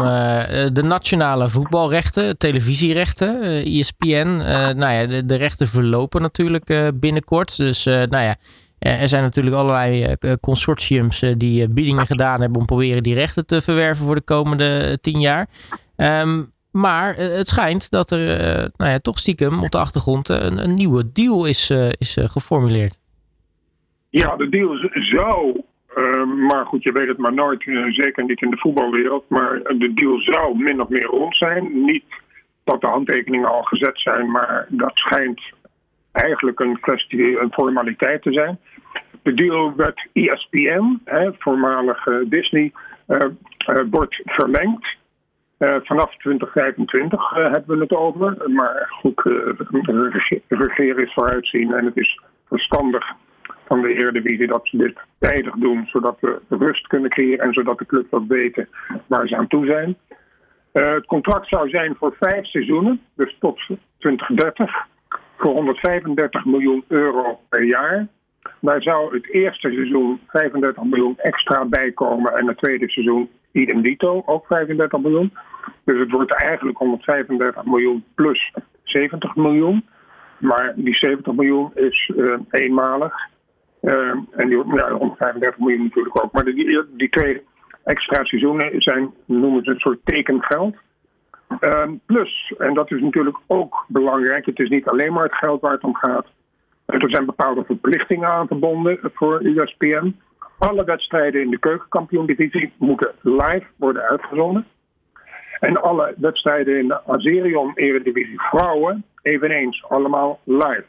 de 0.73 0.83
nationale 0.83 1.49
voetbalrechten, 1.49 2.39
televisierechten, 2.39 3.41
ESPN. 3.65 4.37
nou 4.77 4.93
ja, 4.93 5.07
de, 5.07 5.25
de, 5.27 5.37
rechten 5.37 5.67
verlopen 5.67 6.23
natuurlijk 6.23 6.93
binnenkort. 6.95 7.57
Dus 7.57 7.85
nou 7.85 8.23
ja, 8.23 8.37
er 8.79 9.09
zijn 9.09 9.23
natuurlijk 9.23 9.57
allerlei 9.57 10.17
consortiums 10.41 11.25
die 11.37 11.69
biedingen 11.69 12.07
gedaan 12.07 12.41
hebben 12.41 12.61
om 12.61 12.67
proberen 12.67 13.03
die 13.03 13.15
rechten 13.15 13.47
te 13.47 13.63
verwerven 13.63 14.07
voor 14.07 14.15
de 14.15 14.25
komende 14.25 14.99
tien 15.01 15.21
jaar. 15.21 15.49
Um, 15.97 16.52
maar 16.73 17.15
het 17.17 17.49
schijnt 17.49 17.91
dat 17.91 18.11
er 18.11 18.19
nou 18.77 18.91
ja, 18.91 18.99
toch 18.99 19.19
stiekem 19.19 19.63
op 19.63 19.71
de 19.71 19.79
achtergrond 19.79 20.29
een, 20.29 20.59
een 20.59 20.75
nieuwe 20.75 21.13
deal 21.13 21.47
is, 21.47 21.71
is 21.99 22.17
geformuleerd. 22.21 23.01
Ja, 24.11 24.37
de 24.37 24.49
deal 24.49 24.77
zou 24.93 25.63
maar 26.49 26.67
goed, 26.67 26.83
je 26.83 26.93
weet 26.93 27.09
het 27.09 27.19
maar 27.19 27.35
nooit, 27.35 27.63
zeker 27.89 28.25
niet 28.25 28.43
in 28.43 28.51
de 28.51 28.57
voetbalwereld. 28.57 29.25
Maar 29.29 29.63
de 29.63 29.93
deal 29.95 30.19
zou 30.19 30.59
min 30.59 30.81
of 30.81 30.89
meer 30.89 31.05
rond 31.05 31.37
zijn. 31.37 31.85
Niet 31.85 32.05
dat 32.65 32.81
de 32.81 32.87
handtekeningen 32.87 33.49
al 33.49 33.63
gezet 33.63 34.01
zijn, 34.01 34.31
maar 34.31 34.67
dat 34.69 34.93
schijnt 34.95 35.43
eigenlijk 36.13 36.61
een 36.61 36.81
kwestie, 36.81 37.41
een 37.41 37.53
formaliteit 37.53 38.23
te 38.23 38.33
zijn. 38.33 38.59
De 39.23 39.35
deal 39.35 39.77
werd 39.77 40.09
ESPN, 40.13 41.01
hè, 41.05 41.31
voormalig 41.39 42.05
Disney, 42.25 42.73
uh, 43.09 43.19
wordt 43.91 44.21
verlengd. 44.25 44.97
Vanaf 45.83 46.17
2025 46.17 47.31
hebben 47.31 47.77
we 47.77 47.83
het 47.83 47.93
over. 47.93 48.51
Maar 48.51 48.87
goed, 48.89 49.23
regeren 50.49 51.05
is 51.05 51.13
vooruitzien 51.13 51.73
en 51.73 51.85
het 51.85 51.97
is 51.97 52.21
verstandig 52.49 53.13
van 53.67 53.83
de 53.83 53.95
Eredivisie 53.95 54.47
dat 54.47 54.61
ze 54.69 54.77
dit 54.77 54.99
tijdig 55.19 55.55
doen, 55.55 55.87
zodat 55.87 56.17
we 56.21 56.41
rust 56.49 56.87
kunnen 56.87 57.11
creëren 57.11 57.45
en 57.45 57.53
zodat 57.53 57.79
de 57.79 57.87
clubs 57.87 58.13
ook 58.13 58.29
weten 58.29 58.69
waar 59.07 59.29
ze 59.29 59.37
aan 59.37 59.47
toe 59.47 59.67
zijn. 59.67 59.97
Het 60.73 61.07
contract 61.07 61.49
zou 61.49 61.69
zijn 61.69 61.95
voor 61.99 62.17
vijf 62.21 62.47
seizoenen, 62.47 63.01
dus 63.15 63.37
tot 63.39 63.61
2030, 63.99 64.87
voor 65.37 65.53
135 65.53 66.45
miljoen 66.45 66.85
euro 66.89 67.41
per 67.49 67.65
jaar. 67.65 68.07
Daar 68.61 68.83
zou 68.83 69.15
het 69.15 69.33
eerste 69.33 69.71
seizoen 69.71 70.21
35 70.27 70.83
miljoen 70.83 71.19
extra 71.19 71.65
bij 71.65 71.93
komen 71.93 72.33
en 72.33 72.47
het 72.47 72.59
tweede 72.59 72.91
seizoen 72.91 73.31
idem 73.53 73.83
dito, 73.83 74.23
ook 74.27 74.47
35 74.47 75.01
miljoen. 75.01 75.33
Dus 75.85 75.99
het 75.99 76.11
wordt 76.11 76.33
eigenlijk 76.33 76.79
135 76.79 77.65
miljoen 77.65 78.05
plus 78.15 78.53
70 78.83 79.37
miljoen. 79.37 79.85
Maar 80.39 80.73
die 80.77 80.95
70 80.95 81.33
miljoen 81.33 81.71
is 81.75 82.11
uh, 82.17 82.39
eenmalig. 82.51 83.15
Uh, 83.83 84.11
en 84.31 84.49
die 84.49 84.57
ja, 84.57 84.91
135 84.93 85.59
miljoen 85.59 85.83
natuurlijk 85.83 86.25
ook. 86.25 86.33
Maar 86.33 86.45
die, 86.45 86.85
die 86.97 87.09
twee 87.09 87.43
extra 87.85 88.25
seizoenen 88.25 88.83
zijn, 88.83 89.11
noemen 89.25 89.65
ze 89.65 89.71
een 89.71 89.79
soort 89.79 90.01
tekengeld. 90.05 90.77
Uh, 91.61 91.89
plus, 92.07 92.55
en 92.59 92.75
dat 92.75 92.91
is 92.91 93.01
natuurlijk 93.01 93.37
ook 93.47 93.85
belangrijk, 93.89 94.47
het 94.47 94.59
is 94.59 94.69
niet 94.69 94.89
alleen 94.89 95.13
maar 95.13 95.25
het 95.25 95.35
geld 95.35 95.61
waar 95.61 95.73
het 95.73 95.83
om 95.83 95.95
gaat. 95.95 96.27
Er 96.87 97.11
zijn 97.11 97.27
bepaalde 97.27 97.65
verplichtingen 97.65 98.29
aan 98.29 98.47
verbonden 98.47 98.99
voor 99.15 99.41
ESPN. 99.41 100.17
Alle 100.59 100.85
wedstrijden 100.85 101.41
in 101.41 101.51
de 101.51 101.59
keukenkampioen-divisie 101.59 102.73
moeten 102.79 103.13
live 103.21 103.67
worden 103.77 104.03
uitgezonden. 104.03 104.67
En 105.63 105.83
alle 105.83 106.15
wedstrijden 106.17 106.79
in 106.79 106.89
de 106.89 107.07
Azerion-eredivisie 107.07 108.41
vrouwen 108.41 109.05
eveneens 109.23 109.85
allemaal 109.89 110.41
live. 110.45 110.87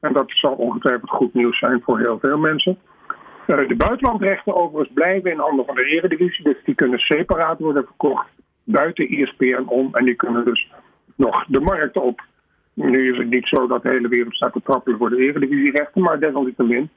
En 0.00 0.12
dat 0.12 0.24
zal 0.26 0.52
ongetwijfeld 0.52 1.10
goed 1.10 1.34
nieuws 1.34 1.58
zijn 1.58 1.82
voor 1.84 1.98
heel 1.98 2.18
veel 2.18 2.38
mensen. 2.38 2.78
Uh, 3.46 3.68
de 3.68 3.76
buitenlandrechten 3.76 4.54
overigens 4.54 4.94
blijven 4.94 5.30
in 5.30 5.38
handen 5.38 5.64
van 5.64 5.74
de 5.74 5.84
Eredivisie. 5.84 6.44
Dus 6.44 6.56
die 6.64 6.74
kunnen 6.74 6.98
separaat 6.98 7.58
worden 7.58 7.84
verkocht 7.84 8.28
buiten 8.64 9.08
ESPN 9.08 9.64
om. 9.66 9.88
En 9.94 10.04
die 10.04 10.14
kunnen 10.14 10.44
dus 10.44 10.70
nog 11.16 11.44
de 11.46 11.60
markt 11.60 11.96
op. 11.96 12.20
Nu 12.74 13.12
is 13.12 13.18
het 13.18 13.30
niet 13.30 13.48
zo 13.48 13.66
dat 13.66 13.82
de 13.82 13.88
hele 13.88 14.08
wereld 14.08 14.34
staat 14.34 14.52
te 14.52 14.62
trappelen 14.64 14.98
voor 14.98 15.10
de 15.10 15.16
Eredivisie-rechten. 15.16 16.02
Maar 16.02 16.20
desalniettemin, 16.20 16.90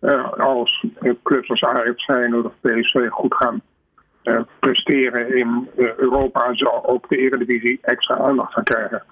uh, 0.00 0.32
als 0.32 0.86
clubs 1.22 1.50
als 1.50 1.64
Ajax 1.64 2.04
zijn 2.04 2.34
of 2.34 2.52
PSV 2.60 3.08
goed 3.08 3.34
gaan 3.34 3.62
uh, 4.22 4.40
presteren 4.58 5.36
in 5.36 5.68
Europa... 5.74 6.54
zal 6.54 6.86
ook 6.86 7.08
de 7.08 7.16
Eredivisie 7.16 7.78
extra 7.82 8.16
aandacht 8.16 8.52
gaan 8.52 8.64
krijgen. 8.64 9.02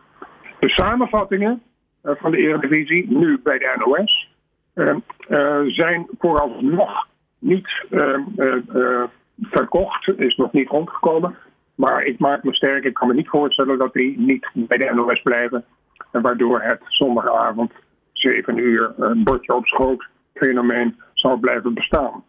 De 0.58 0.68
samenvattingen 0.68 1.62
eh, 2.02 2.12
van 2.16 2.30
de 2.30 2.36
Eredivisie, 2.36 3.06
nu 3.08 3.40
bij 3.42 3.58
de 3.58 3.74
NOS, 3.76 4.34
uh, 4.74 4.94
uh, 5.28 5.60
zijn 5.66 6.06
vooralsnog 6.18 7.06
niet 7.38 7.84
uh, 7.90 9.04
verkocht, 9.40 10.08
is 10.16 10.36
nog 10.36 10.52
niet 10.52 10.68
rondgekomen. 10.68 11.36
Maar 11.74 12.02
ik 12.02 12.18
maak 12.18 12.42
me 12.42 12.54
sterk, 12.54 12.84
ik 12.84 12.94
kan 12.94 13.08
me 13.08 13.14
niet 13.14 13.28
voorstellen 13.28 13.78
dat 13.78 13.92
die 13.92 14.18
niet 14.18 14.48
bij 14.54 14.78
de 14.78 14.94
NOS 14.94 15.22
blijven. 15.22 15.64
En 16.12 16.22
waardoor 16.22 16.60
het 16.60 16.80
zondagavond 16.88 17.72
7 18.12 18.58
uur 18.58 18.94
een 18.96 19.24
bordje 19.24 19.54
op 19.54 19.66
schoot 19.66 20.06
fenomeen 20.34 20.96
zal 21.12 21.36
blijven 21.36 21.74
bestaan. 21.74 22.24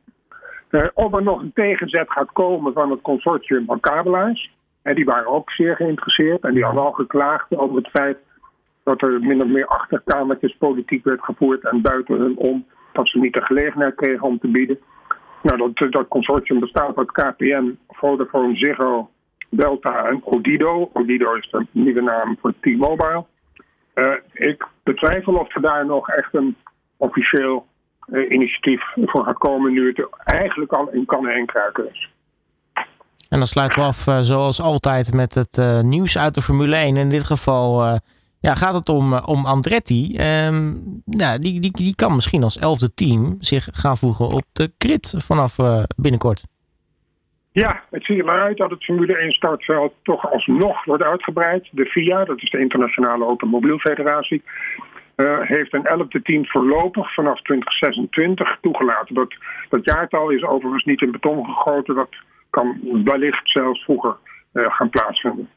Of 0.94 1.14
er 1.14 1.24
nog 1.24 1.42
een 1.42 1.54
tegenzet 1.54 2.12
gaat 2.12 2.32
komen 2.32 2.74
van 2.74 2.92
het 2.92 3.02
consortium 3.02 3.66
van 3.66 3.80
kabelaars. 3.80 4.56
En 4.82 4.96
die 4.96 5.06
waren 5.06 5.28
ook 5.28 5.52
zeer 5.52 5.76
geïnteresseerd 5.76 6.44
en 6.44 6.54
die 6.54 6.64
hadden 6.64 6.84
al 6.84 6.92
geklaagd 6.92 7.58
over 7.58 7.76
het 7.76 7.90
feit 7.90 8.18
dat 8.84 9.02
er 9.02 9.20
min 9.20 9.42
of 9.42 9.48
meer 9.48 9.68
achterkamertjes 9.68 10.58
politiek 10.58 11.04
werd 11.04 11.24
gevoerd 11.24 11.64
en 11.64 11.82
buiten 11.82 12.20
hun 12.20 12.38
om 12.38 12.66
dat 12.94 13.10
ze 13.10 13.20
niet 13.20 13.34
de 13.34 13.42
gelegenheid 13.42 13.96
kregen 13.96 14.28
om 14.28 14.40
te 14.40 14.48
bieden. 14.48 14.80
Nou, 15.42 15.74
dat, 15.74 15.92
dat 15.92 16.08
consortium 16.08 16.60
bestaat 16.60 16.98
uit 16.98 17.12
KPN, 17.12 17.78
Vodafone, 17.88 18.56
Ziggo, 18.56 19.10
Delta 19.50 20.06
en 20.06 20.22
Odido. 20.24 20.90
Odido 20.94 21.34
is 21.34 21.50
de 21.52 21.66
nieuwe 21.72 22.02
naam 22.02 22.38
voor 22.42 22.54
T-Mobile. 22.60 23.26
Uh, 23.96 24.14
ik 24.34 24.68
betwijfel 24.84 25.34
of 25.34 25.56
er 25.56 25.62
daar 25.62 25.86
nog 25.86 26.10
echt 26.10 26.34
een 26.34 26.56
officieel 26.98 27.66
initiatief 28.30 28.82
voor 28.96 29.24
gaat 29.24 29.38
komen, 29.38 29.74
nu 29.74 29.88
het 29.88 30.08
eigenlijk 30.24 30.72
al 30.72 30.90
in 30.90 31.06
kan 31.06 31.28
en 31.28 31.46
kruiken 31.46 31.90
is. 31.92 32.10
En 33.30 33.38
dan 33.38 33.48
sluiten 33.48 33.82
we 33.82 33.88
af, 33.88 34.08
uh, 34.08 34.18
zoals 34.20 34.62
altijd, 34.62 35.14
met 35.14 35.34
het 35.34 35.84
nieuws 35.84 36.18
uit 36.18 36.36
de 36.36 36.42
Formule 36.42 36.76
1. 36.76 36.98
In 36.98 37.10
dit 37.10 37.24
geval 37.24 38.00
ja, 38.40 38.54
gaat 38.54 38.74
het 38.74 38.90
om, 38.90 39.14
eh, 39.14 39.28
om 39.28 39.46
Andretti. 39.46 40.02
Um, 40.48 41.02
nou, 41.06 41.40
die, 41.40 41.60
die, 41.60 41.72
die 41.72 41.96
kan 41.96 42.16
misschien 42.16 42.44
als 42.44 42.58
elfde 42.58 42.94
team 42.94 43.36
zich 43.40 43.68
gaan 43.72 43.98
voegen 43.98 44.28
op 44.28 44.44
de 44.54 44.72
grid 44.78 45.14
vanaf 45.18 45.58
uh, 45.58 45.84
binnenkort. 45.96 46.44
Ja, 47.52 47.84
het 47.90 48.06
ziet 48.06 48.20
er 48.20 48.26
maar 48.26 48.42
uit 48.42 48.58
dat 48.58 48.70
het 48.70 48.84
Formule 48.84 49.18
1 49.18 49.32
startveld 49.32 49.94
toch 50.04 50.32
alsnog 50.32 50.86
wordt 50.86 51.04
uitgebreid. 51.04 51.68
De 51.72 51.86
FIA, 51.86 52.26
dat 52.26 52.42
is 52.42 52.50
de 52.50 52.60
Internationale 52.60 53.26
Automobielfederatie, 53.26 54.44
heeft 55.42 55.74
een 55.74 55.86
elfde 55.86 56.22
team 56.22 56.46
voorlopig 56.46 57.14
vanaf 57.14 57.42
2026 57.42 58.58
toegelaten. 58.62 59.16
Dat, 59.16 59.36
dat 59.70 59.86
jaartal 59.86 60.30
is 60.30 60.44
overigens 60.44 60.84
niet 60.84 61.02
in 61.02 61.12
beton 61.12 61.46
gegoten. 61.46 61.96
Dat 61.96 62.16
kan 62.50 62.80
wellicht 63.04 63.50
zelfs 63.50 63.84
vroeger 63.84 64.16
gaan 64.54 64.90
plaatsvinden. 64.90 65.50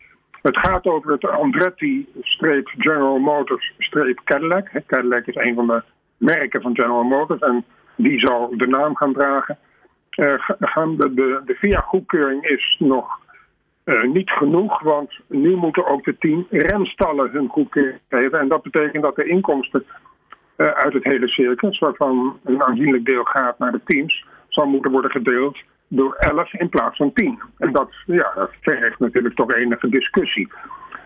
Het 0.42 0.58
gaat 0.58 0.86
over 0.86 1.12
het 1.12 1.24
Andretti-General 1.28 3.18
Motors-Cadillac. 3.18 4.70
Cadillac 4.86 5.26
is 5.26 5.34
een 5.34 5.54
van 5.54 5.66
de 5.66 5.82
merken 6.16 6.62
van 6.62 6.74
General 6.74 7.02
Motors 7.02 7.40
en 7.40 7.64
die 7.96 8.20
zal 8.20 8.56
de 8.56 8.66
naam 8.66 8.96
gaan 8.96 9.12
dragen. 9.12 9.58
De, 10.10 10.40
de, 10.96 11.42
de 11.44 11.56
VIA-goedkeuring 11.60 12.44
is 12.44 12.76
nog 12.78 13.18
uh, 13.90 14.03
niet 14.03 14.31
genoeg, 14.31 14.83
want 14.83 15.18
nu 15.26 15.57
moeten 15.57 15.87
ook 15.87 16.05
de 16.05 16.18
tien 16.18 16.46
remstallen 16.50 17.31
hun 17.31 17.48
goedkeuring 17.48 18.00
geven. 18.09 18.38
En 18.38 18.48
dat 18.48 18.62
betekent 18.62 19.03
dat 19.03 19.16
de 19.16 19.29
inkomsten 19.29 19.85
uh, 20.57 20.70
uit 20.70 20.92
het 20.92 21.05
hele 21.05 21.29
circus, 21.29 21.79
waarvan 21.79 22.38
een 22.44 22.62
aanzienlijk 22.62 23.05
deel 23.05 23.24
gaat 23.24 23.59
naar 23.59 23.72
de 23.72 23.81
teams, 23.85 24.24
zal 24.48 24.66
moeten 24.66 24.90
worden 24.90 25.11
gedeeld 25.11 25.59
door 25.88 26.14
11 26.14 26.55
in 26.55 26.68
plaats 26.68 26.96
van 26.96 27.12
10. 27.12 27.40
En 27.59 27.72
dat, 27.72 27.90
ja, 28.07 28.33
dat 28.35 28.50
vergt 28.61 28.98
natuurlijk 28.98 29.35
toch 29.35 29.55
enige 29.55 29.88
discussie. 29.88 30.48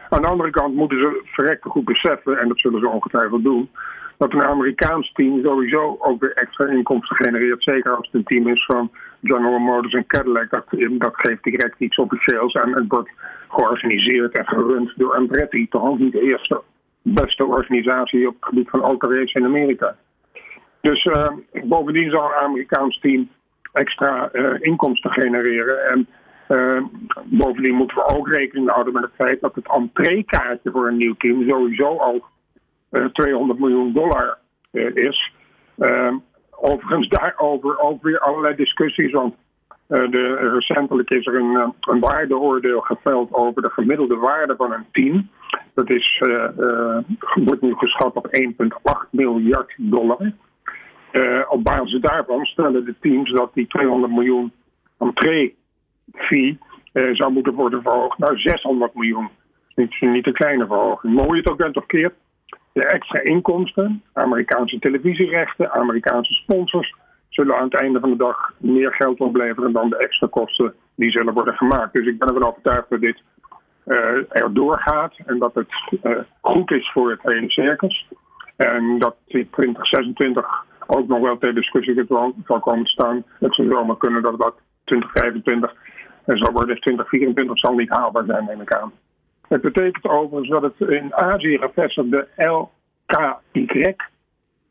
Aan 0.09 0.23
de 0.23 0.29
andere 0.29 0.51
kant 0.51 0.75
moeten 0.75 0.99
ze 0.99 1.23
verrekte 1.25 1.69
goed 1.69 1.85
beseffen, 1.85 2.39
en 2.39 2.49
dat 2.49 2.61
zullen 2.61 2.81
ze 2.81 2.89
ongetwijfeld 2.89 3.45
doen, 3.45 3.71
dat 4.19 4.33
een 4.33 4.43
Amerikaans 4.43 5.13
team 5.13 5.43
sowieso 5.43 5.97
ook 6.01 6.21
weer 6.21 6.33
extra 6.33 6.67
inkomsten 6.67 7.17
genereert. 7.17 7.63
Zeker 7.63 7.97
als 7.97 8.07
het 8.07 8.15
een 8.15 8.25
team 8.25 8.49
is 8.49 8.65
van 8.65 8.91
General 9.23 9.59
Motors 9.59 9.95
en 9.95 10.07
Cadillac. 10.07 10.51
Dat, 10.51 10.65
dat 10.91 11.13
geeft 11.15 11.43
direct 11.43 11.75
iets 11.79 11.97
officieels 11.97 12.55
en 12.55 12.75
het 12.75 12.85
wordt 12.89 13.11
georganiseerd 13.49 14.35
en 14.35 14.47
gerund 14.47 14.93
door 14.97 15.15
Andretti. 15.15 15.69
Toch 15.69 15.99
niet 15.99 16.13
de 16.13 16.23
eerste 16.23 16.63
beste 17.03 17.45
organisatie 17.45 18.29
op 18.29 18.35
het 18.35 18.45
gebied 18.45 18.71
van 18.71 18.81
autorace 18.81 19.39
in 19.39 19.45
Amerika. 19.45 19.97
Dus 20.81 21.05
uh, 21.05 21.31
bovendien 21.65 22.11
zal 22.11 22.25
een 22.25 22.35
Amerikaans 22.35 22.99
team 23.01 23.29
extra 23.73 24.29
uh, 24.33 24.55
inkomsten 24.61 25.11
genereren. 25.11 25.87
En 25.87 26.07
uh, 26.49 26.83
bovendien 27.25 27.75
moeten 27.75 27.97
we 27.97 28.15
ook 28.17 28.29
rekening 28.29 28.71
houden 28.71 28.93
met 28.93 29.03
het 29.03 29.15
feit 29.15 29.41
dat 29.41 29.55
het 29.55 29.71
entreekaartje 29.71 30.71
voor 30.71 30.89
een 30.89 30.97
nieuw 30.97 31.15
team 31.15 31.49
sowieso 31.49 31.97
al 31.97 32.25
200 33.13 33.59
miljoen 33.59 33.93
dollar 33.93 34.39
is. 34.95 35.33
overigens 36.51 37.09
daarover 37.09 37.79
ook 37.79 38.03
weer 38.03 38.19
allerlei 38.19 38.57
discussies, 38.57 39.13
want 39.13 39.35
de, 39.87 40.51
recentelijk 40.53 41.11
is 41.11 41.27
er 41.27 41.35
een, 41.35 41.75
een 41.81 42.01
waardeoordeel 42.01 42.81
geveld 42.81 43.33
over 43.33 43.63
de 43.63 43.71
gemiddelde 43.71 44.17
waarde 44.17 44.57
van 44.57 44.73
een 44.73 44.87
team. 44.93 45.29
Dat 45.75 45.91
is, 45.91 46.23
wordt 47.35 47.63
nu 47.63 47.75
geschat 47.75 48.15
op 48.15 48.29
1,8 48.41 49.11
miljard 49.11 49.75
dollar. 49.77 50.33
Op 51.49 51.65
basis 51.65 52.01
daarvan 52.01 52.45
stellen 52.45 52.85
de 52.85 52.95
teams 53.01 53.33
dat 53.33 53.51
die 53.55 53.67
200 53.67 54.13
miljoen 54.13 54.53
entree-fee 54.99 56.59
uh, 56.93 57.15
zou 57.15 57.33
moeten 57.33 57.55
worden 57.55 57.83
verhoogd 57.83 58.19
naar 58.19 58.39
600 58.39 58.95
miljoen. 58.95 59.29
Niet, 59.75 60.01
niet 60.01 60.27
een 60.27 60.33
kleine 60.33 60.67
verhoging. 60.67 61.15
Maar 61.15 61.25
hoe 61.25 61.35
je 61.35 61.41
het 61.41 61.51
ook 61.51 61.59
bent 61.59 61.77
of 61.77 61.87
de 62.75 62.87
extra 62.87 63.21
inkomsten, 63.21 64.03
Amerikaanse 64.13 64.79
televisierechten, 64.79 65.73
Amerikaanse 65.73 66.33
sponsors, 66.33 66.95
zullen 67.29 67.57
aan 67.57 67.65
het 67.65 67.81
einde 67.81 68.01
van 68.01 68.11
de 68.11 68.17
dag 68.17 68.53
meer 68.57 68.95
geld 68.95 69.21
opleveren 69.21 69.73
dan 69.73 69.89
de 69.89 69.97
extra 69.97 70.27
kosten 70.27 70.75
die 70.95 71.11
zullen 71.11 71.35
worden 71.35 71.55
gemaakt. 71.55 71.93
Dus 71.93 72.07
ik 72.07 72.19
ben 72.19 72.29
ervan 72.29 72.49
overtuigd 72.49 72.91
dat 72.91 73.01
dit 73.01 73.23
uh, 73.87 73.97
er 74.29 74.53
doorgaat 74.53 75.15
en 75.27 75.39
dat 75.39 75.55
het 75.55 75.69
goed 76.41 76.71
is 76.71 76.91
voor 76.93 77.11
het 77.11 77.23
hele 77.23 77.51
circus. 77.51 78.09
En 78.57 78.99
dat 78.99 79.17
2026 79.27 80.65
ook 80.87 81.09
nog 81.09 81.21
wel 81.21 81.39
ter 81.39 81.55
discussie 81.55 82.05
zal 82.45 82.61
komen 82.61 82.87
staan. 82.87 83.25
Het 83.41 83.55
zou 83.55 83.69
zomaar 83.69 83.97
kunnen 83.97 84.23
dat 84.23 84.39
dat 84.39 84.55
2025 84.85 85.75
en 86.25 86.39
zo 86.39 86.53
wordt 86.53 86.69
2024 86.69 87.59
zal 87.59 87.75
niet 87.75 87.91
haalbaar 87.91 88.25
zijn, 88.27 88.45
neem 88.45 88.61
ik 88.61 88.75
aan. 88.75 88.93
Het 89.55 89.63
betekent 89.63 90.05
overigens 90.05 90.49
dat 90.49 90.63
het 90.63 90.89
in 90.89 91.15
Azië 91.15 91.59
gevestigde 91.59 92.29
LKY 92.37 93.95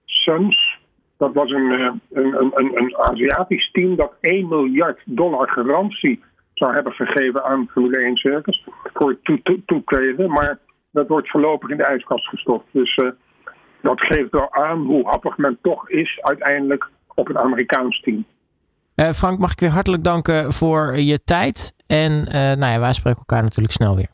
Suns, 0.06 0.80
dat 1.18 1.34
was 1.34 1.52
een, 1.52 2.02
een, 2.12 2.36
een, 2.56 2.72
een, 2.78 2.98
Aziatisch 2.98 3.72
team 3.72 3.96
dat 3.96 4.14
1 4.22 4.48
miljard 4.48 5.00
dollar 5.06 5.50
garantie 5.50 6.24
zou 6.54 6.74
hebben 6.74 6.94
gegeven 6.94 7.44
aan 7.44 7.68
Formule 7.72 7.98
1 7.98 8.16
Circus 8.16 8.68
voor 8.94 9.18
toetreden, 9.66 10.30
maar 10.30 10.60
dat 10.92 11.08
wordt 11.08 11.30
voorlopig 11.30 11.70
in 11.70 11.78
de 11.78 11.84
ijskast 11.84 12.28
gestopt. 12.28 12.66
Dus 12.72 12.98
uh, 12.98 13.10
dat 13.82 14.02
geeft 14.02 14.32
wel 14.32 14.54
aan 14.54 14.86
hoe 14.86 15.08
happig 15.08 15.38
men 15.38 15.58
toch 15.62 15.90
is 15.90 16.20
uiteindelijk 16.22 16.90
op 17.14 17.28
het 17.28 17.38
Amerikaans 17.38 18.02
team. 18.02 18.26
Uh, 18.96 19.10
Frank, 19.10 19.40
mag 19.40 19.52
ik 19.52 19.60
weer 19.60 19.70
hartelijk 19.70 20.04
danken 20.04 20.54
voor 20.54 20.98
je 20.98 21.24
tijd. 21.24 21.76
En 21.88 22.24
nou 22.60 22.72
ja, 22.72 22.80
wij 22.80 22.94
spreken 22.94 23.20
elkaar 23.20 23.44
natuurlijk 23.44 23.74
snel 23.74 23.96
weer. 23.96 24.14